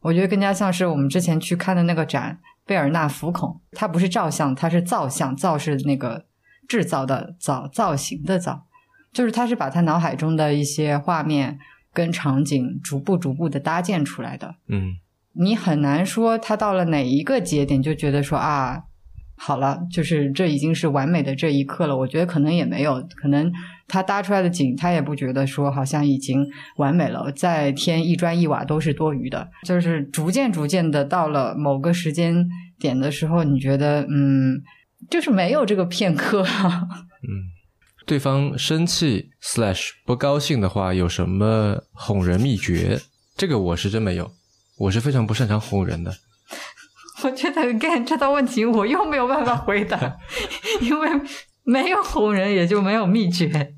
[0.00, 6.24] 我觉得更加像是我们之前去看的那个展《贝尔纳浮孔》，它不是照相，它是造像，造是那个
[6.66, 8.66] 制造的造，造型的造，
[9.12, 11.58] 就是他是把他脑海中的一些画面
[11.92, 14.54] 跟场景逐步逐步的搭建出来的。
[14.68, 14.94] 嗯
[15.34, 18.82] 你很难说他到了哪一个节点就觉得说啊，
[19.36, 21.96] 好了，就是这已经是完美的这一刻了。
[21.96, 23.50] 我觉得可能也没有，可能
[23.88, 29.48] 他搭出来的景，他也不觉得说好像已经完美了，再添一砖一瓦都是多余的。
[29.66, 32.46] 就是逐渐逐渐的到了某个时间
[32.78, 34.60] 点的时候，你觉得嗯，
[35.08, 36.88] 就是没有这个片刻啊。
[38.06, 42.98] 对方生气 slash 不高兴的话，有什么哄人秘诀？
[43.36, 44.32] 这个我是真没有，
[44.80, 46.12] 我是非常不擅长哄人的。
[47.22, 50.18] 我觉得 again 这道问题我又没有办法回答，
[50.80, 51.08] 因为
[51.64, 53.74] 没有哄人，也就没有秘诀。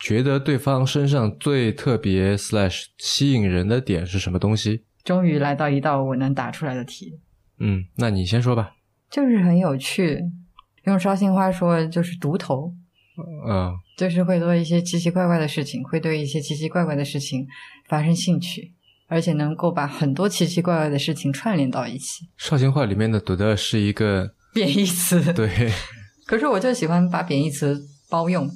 [0.00, 4.84] 觉得对方身上最特别 slash 吸引人的点是什么东西？
[5.04, 7.20] 终于来到一道我能答出来的题，
[7.60, 8.72] 嗯，那你先说吧。
[9.08, 10.18] 就是很有趣。
[10.84, 12.74] 用绍兴话说，就是独头，
[13.46, 17.46] 嗯就是会做一些奇奇怪怪的事情，会对一些奇奇怪怪的事情
[17.88, 18.72] 发生兴趣，
[19.12, 22.26] 而且能够把很多奇奇怪怪的事情串联到一起。
[22.38, 25.70] 绍兴话里面的“独的”是一个 贬义词，对，
[26.26, 28.50] 可是我就喜欢把贬义词包用，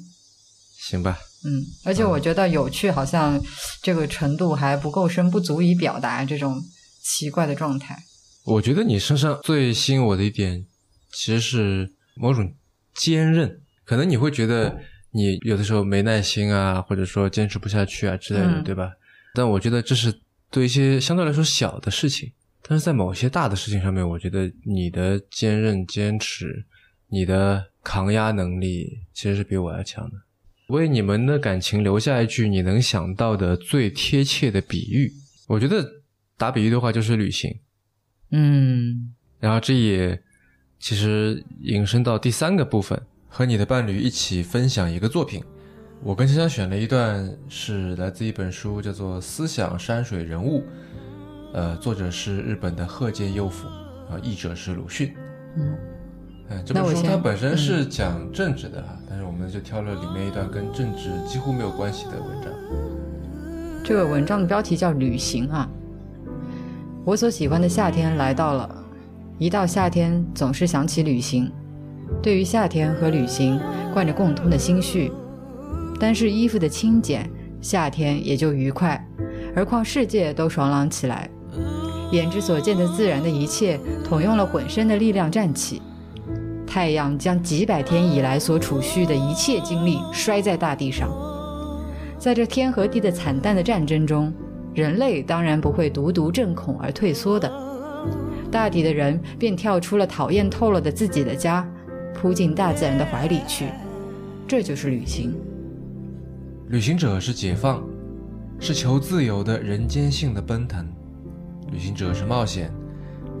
[0.79, 1.19] 行吧。
[1.45, 3.39] 嗯，而且我觉得有趣，好像
[3.83, 6.59] 这个程度还不够深，不足以表达这种
[7.03, 7.95] 奇怪的状态。
[8.43, 10.65] 我觉得你身上最吸引我的一点，
[11.11, 12.51] 其实是某种
[12.95, 13.61] 坚韧。
[13.85, 14.75] 可能你会觉得
[15.11, 18.89] 你有的时候没耐心啊，或者说坚持不下去啊之类的，嗯对吧？
[19.35, 20.11] 但我觉得这是
[20.49, 22.31] 对一些相对来说小的事情，
[22.61, 26.65] 但是在某些大的事情上面，我觉得你的坚韧、坚持，
[27.07, 30.15] 你的抗压能力，其实是比我要强的。
[30.69, 35.13] 为你们的感情留下一句你能想到的最贴切的比喻，
[35.47, 35.85] 我觉得
[36.37, 37.57] 打比喻的话就是旅行。
[38.31, 40.21] 嗯然后这也
[40.79, 45.41] 其实引申到第三个部分，和你的伴侣一起分享一个作品。
[46.03, 50.59] 我跟香香选了一段是来自一本书，叫做《思想山水人物》，
[51.53, 55.13] 呃，作者是日本的鹤见佑辅，啊，译者是鲁迅。
[55.55, 55.75] 嗯，
[56.49, 62.51] 嗯，这本书它本身是嗯讲政治的哈，但是我们就挑了里面一段跟政治几乎没有关系的文章。
[63.83, 65.67] 这个文章的标题叫《旅行》啊。
[67.03, 68.85] 我所喜欢的夏天来到了，
[69.39, 71.51] 一到夏天总是想起旅行。
[72.21, 73.59] 对于夏天和旅行，
[73.93, 75.11] 惯着共通的心绪。
[75.99, 77.29] 单是衣服的轻简，
[77.61, 79.03] 夏天也就愉快，
[79.55, 81.29] 而况世界都爽朗起来。
[82.11, 85.81] 眼之所见的自然的一切，统用了浑身的力量站起。
[86.65, 91.09] 太阳将几百天以来所储蓄的一切精力摔在大地上。
[92.19, 94.31] 在这天和地的惨淡的战争中，
[94.73, 97.51] 人类当然不会独独震恐而退缩的。
[98.51, 101.67] 大抵的人便跳出了讨厌透了的自己的家，
[102.13, 103.65] 扑进大自然的怀里去。
[104.47, 105.33] 这就是旅行。
[106.69, 107.81] 旅行者是解放，
[108.59, 110.83] 是求自由的人间性的奔腾；
[111.71, 112.69] 旅行者是冒险，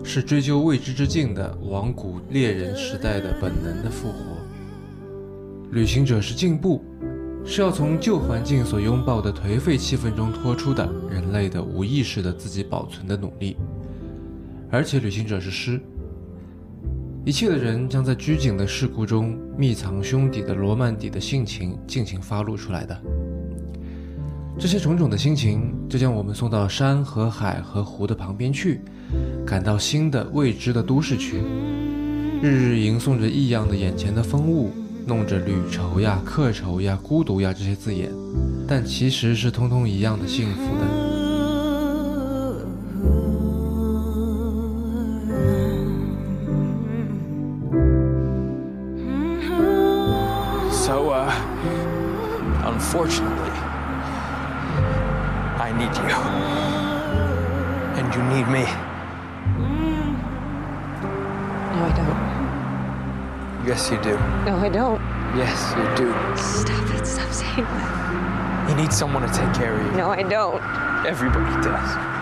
[0.01, 4.17] 是追究未知之境的往古猎人时代的本能的复活；
[5.71, 6.81] 旅行者是进步，
[7.43, 13.57] 是要从旧环境所拥抱的颓废气氛中脱出的人类的无意识的自己保存的努力；
[14.71, 15.81] 而且旅行者是诗。
[17.27, 22.97] 一切的人将在拘谨的事故中密藏胸底的罗曼底的性情尽情发露出来的。
[24.57, 28.79] 这些种种的心情，就将我们送到山和海和湖的旁边去，
[29.45, 31.41] 感到新的未知的都市去，
[32.41, 34.71] 日日吟诵着异样的眼前的风物，
[35.05, 38.09] 弄着旅愁呀、客愁呀、孤独呀这些字眼，
[38.65, 40.96] 但其实是通通一样的幸福的。
[65.37, 66.11] Yes, you do.
[66.35, 67.05] Stop it.
[67.05, 68.69] Stop saying that.
[68.69, 69.91] You need someone to take care of you.
[69.91, 70.63] No, I don't.
[71.05, 72.16] Everybody does.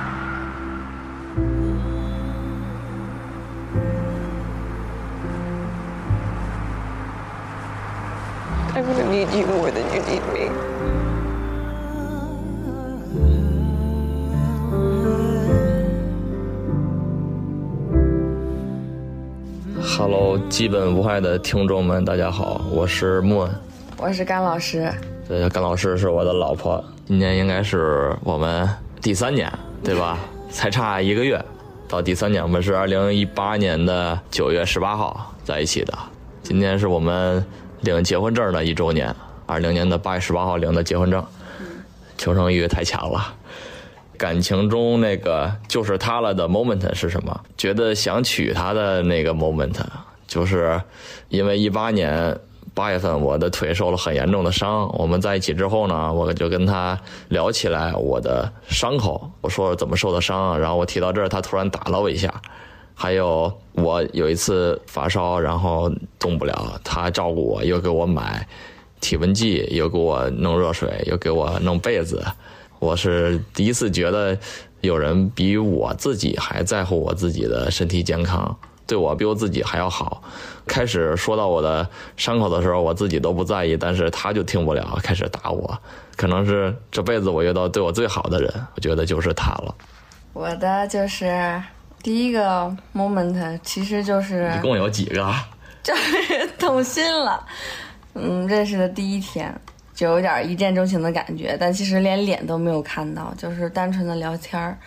[20.55, 23.53] 基本无害的听众们，大家好，我是莫恩。
[23.97, 24.89] 我是甘老师，
[25.27, 28.65] 对，甘老师是我的老婆，今年应该是我们
[29.01, 29.51] 第三年，
[29.83, 30.17] 对吧？
[30.49, 31.43] 才差一个月
[31.89, 35.93] 到第三年，我们是二零一八年的九月十八号在一起的，
[36.41, 37.45] 今天是我们
[37.81, 39.13] 领结婚证的一周年，
[39.45, 41.21] 二零年的八月十八号领的结婚证，
[42.17, 43.33] 求生欲太强了。
[44.17, 47.41] 感情中那个就是他了的 moment 是什么？
[47.57, 49.75] 觉得想娶她的那个 moment，
[50.35, 50.81] 就是
[51.29, 52.37] 因为一八年
[52.73, 54.85] 八月份我的腿受了很严重的伤。
[54.97, 62.41] 我们在一起之后呢，我就跟他聊起来我的伤口，我说怎么受的伤，然后我提到这儿，他突然打了我一下。
[62.93, 68.45] 还有我有一次发烧，然后动不了，他照顾我，又给我买
[68.99, 72.21] 体温计，又给我弄热水，又给我弄被子。
[72.79, 74.37] 我是第一次觉得
[74.81, 78.57] 有人比我自己还在乎我自己的身体健康，
[78.87, 80.21] 对我比我自己还要好。
[80.67, 85.77] 开始说到我的伤口的时候，我自己都不在意，但是他就听不了，开始打我。
[86.15, 89.75] 可能是这辈子我遇到对我最好的人，我觉得就是他了。
[90.33, 91.61] 我的就是
[92.01, 95.33] 第一个 moment，其实就是一共有几个？
[95.83, 97.45] 就是动心了。
[98.13, 99.53] 嗯，认识的第一天。
[99.93, 104.77] 就有点一见钟情的感觉，但其实连脸都没有看到，就是单纯的聊天儿。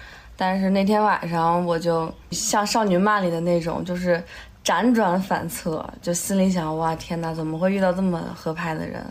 [0.40, 4.22] 但是那天晚上，我就像少女漫里的那种，就是
[4.64, 9.04] 辗转反侧，就心里想：哇，天哪，怎么会遇到这么合拍的人？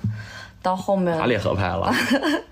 [0.62, 1.94] 到后面哪里合拍了？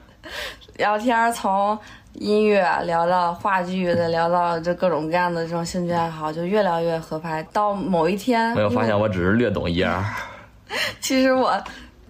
[0.76, 1.80] 聊天从
[2.14, 7.42] 音乐聊到话剧，再聊到就各种各样的这种兴趣爱好，就越聊越合拍。
[7.54, 10.04] 到某一天，没有发现我只是略懂一二。
[11.00, 11.58] 其实我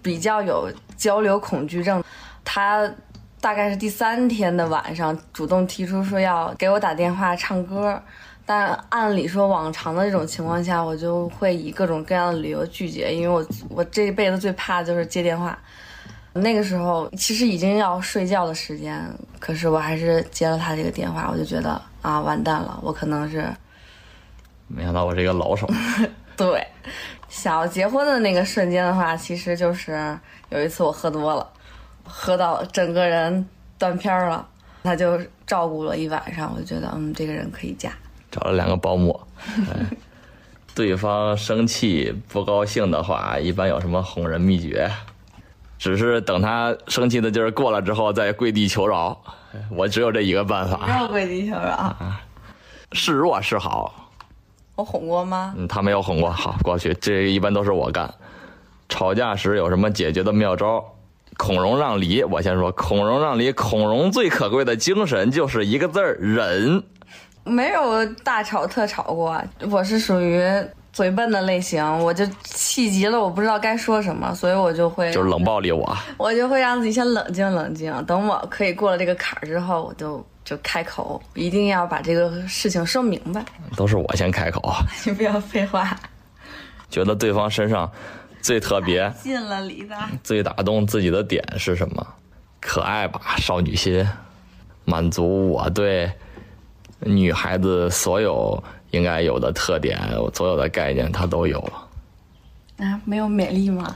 [0.02, 0.68] 比较有。
[0.96, 2.02] 交流恐惧症，
[2.42, 2.90] 他
[3.40, 8.02] 大概是第三天的晚上主动提出说要给我打电话唱歌，
[8.44, 15.56] 但按理说往常的这种情况下，我就会以各种各样的理由拒绝，因为我我这一辈子最怕的就是接电话。
[16.32, 19.00] 那个时候其实已经要睡觉的时间，
[19.38, 23.46] 可是我还是接了他这个电话，我就觉得啊完蛋了，我可能是
[24.66, 25.68] 没想到我是一个老手。
[26.36, 26.66] 对，
[27.28, 30.18] 想要结婚的那个瞬间的话，其实就是。
[30.48, 31.44] 有一次我喝多了，
[32.06, 33.46] 喝到整个人
[33.78, 34.46] 断片了，
[34.82, 37.92] 他就照顾了一晚上，我就觉得嗯，这个人可以嫁。
[38.30, 39.18] 找了两个保姆，
[40.74, 44.90] 对方生气不高兴的话，一般有什么哄人秘诀？
[45.78, 49.18] 只是等他生气的劲儿过了之后，再跪地求饶。
[49.70, 50.86] 我只有这一个办法。
[50.86, 51.94] 没有跪地求饶。
[52.92, 54.10] 示弱示好。
[54.74, 55.54] 我哄过吗？
[55.56, 56.30] 嗯，他没有哄过。
[56.30, 58.12] 好，过去这一般都是我干。
[58.88, 60.84] 吵架时有什么解决的妙招？
[61.36, 62.72] 孔融让梨，我先说。
[62.72, 66.82] 孔融让梨，孔融最可贵的精神就是一个字儿忍。
[67.44, 70.42] 没有大吵特吵过，我是属于
[70.92, 75.96] 嘴笨的类型，我就气急了，我不知道该说什么，所以我就会就是冷暴力我。
[76.16, 83.44] 我就会让自己先冷静冷静，等我可以过了这个坎儿之后，我就就开口，一定要把这个事情说明白。
[83.76, 84.74] 都是我先开口。
[85.04, 85.96] 你不要废话。
[86.90, 87.90] 觉得对方身上。
[88.46, 92.06] 最特别、 进了里的、最打动自己的点是什么？
[92.60, 94.08] 可爱吧，少女心，
[94.84, 96.08] 满足我对
[97.00, 99.98] 女孩子所有应该有的特点，
[100.32, 101.58] 所有的概念，她都有。
[102.78, 103.92] 啊，没有美丽吗？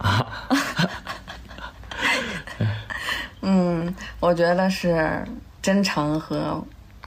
[3.43, 5.25] 嗯，我觉得是
[5.63, 6.61] 真诚和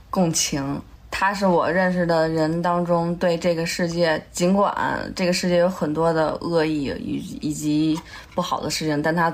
[0.09, 0.81] 共情。
[1.15, 4.75] 他是我认识的人当中对这个世界，尽管
[5.15, 7.97] 这个世界有很多的恶意以以及
[8.33, 9.31] 不好的事情，但他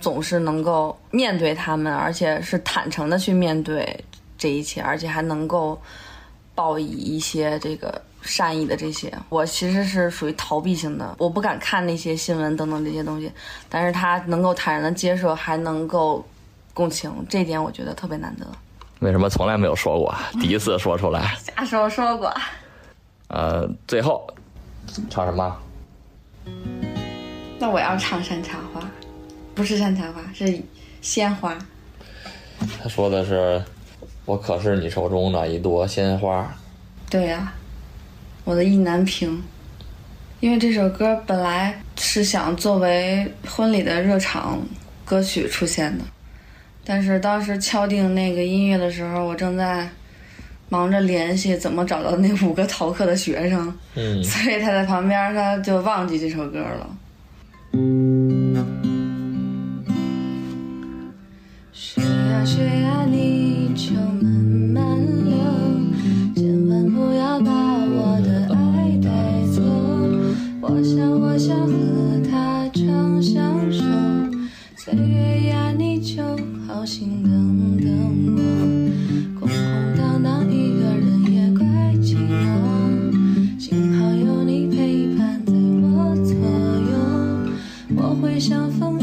[0.00, 4.04] 总是能够面对他们，而且是坦诚的去面对
[4.36, 5.80] 这一切，而且还能够
[6.52, 9.10] 报以一些这个善意的这些。
[9.28, 13.30] 我其实是属于逃避型的，我不敢看那些新闻等等这些东西，
[13.68, 16.26] 但是他能够坦然的接受，还能够
[16.74, 18.46] 共情，这点我觉得特别难得。
[19.00, 20.14] 为什么从来没有说过？
[20.40, 21.34] 第一次说出来。
[21.56, 22.32] 啥时候说过。
[23.28, 24.26] 呃，最后
[25.08, 25.56] 唱什么？
[27.58, 28.80] 那我要唱山茶花，
[29.54, 30.60] 不是山茶花，是
[31.00, 31.56] 鲜花。
[32.82, 33.62] 他说的是
[34.26, 36.52] ：“我可是你手中的一朵鲜花。”
[37.08, 37.52] 对呀，
[38.44, 39.42] 我的意难平。
[40.40, 44.58] 因为这首歌本来是想作为婚礼的热场
[45.04, 46.04] 歌曲出现的。
[46.84, 49.88] 但是当时敲定那个音乐的时候，我正在
[50.68, 56.96] 忙着联系怎么找到那五个逃课的学生，嗯， 所以他在旁边他就忘记这首歌了。
[61.72, 64.24] 雪呀雪呀，你就慢
[64.74, 65.36] 慢流，
[66.34, 69.08] 千万不要把我的爱带
[69.52, 69.62] 走。
[70.60, 71.79] 我想，我想。
[76.90, 77.30] 心等
[77.76, 77.88] 等
[78.34, 81.64] 我，空空荡荡，一个人也怪
[82.02, 86.34] 寂寞，幸好有你陪伴在我左
[86.90, 88.99] 右，我会像风。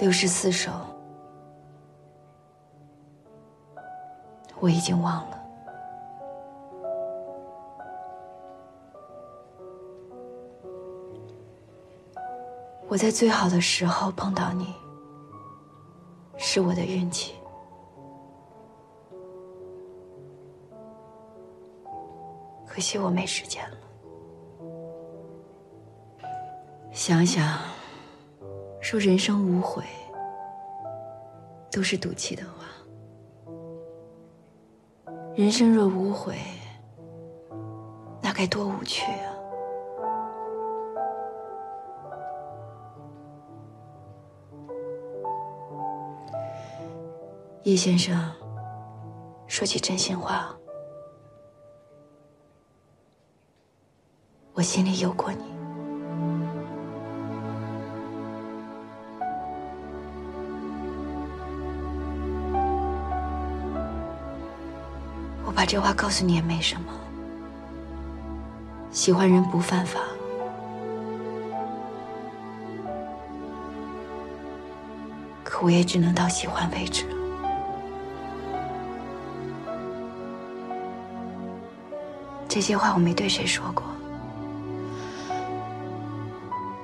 [0.00, 0.70] 六十四首，
[4.60, 5.40] 我已经忘了。
[12.86, 14.74] 我在最好的时候碰到你，
[16.36, 17.34] 是我的运气。
[22.66, 23.76] 可惜我没时间了。
[26.92, 27.58] 想想，
[28.94, 29.82] 说人生无悔，
[31.68, 32.64] 都是赌气的话。
[35.34, 36.38] 人生若无悔，
[38.22, 39.34] 那该多无趣啊！
[47.64, 48.16] 叶先生，
[49.48, 50.56] 说句真心话，
[54.52, 55.53] 我心里有过你。
[65.64, 66.92] 把这话告诉你也没什么，
[68.90, 69.98] 喜欢人不犯法。
[75.42, 77.16] 可我也只能到喜欢为止了。
[82.46, 83.84] 这些话我没对谁说过。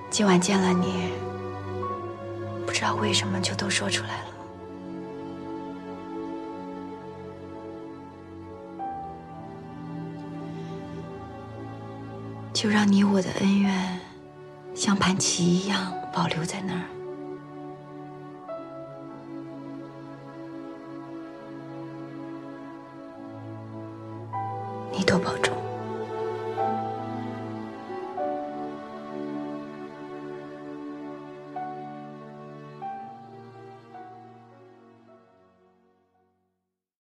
[0.09, 1.11] 今晚见了你，
[2.65, 4.30] 不知道为什么就都说出来了。
[12.61, 13.99] 就让你我的恩怨，
[14.75, 17.00] 像盘棋一样保留在那儿。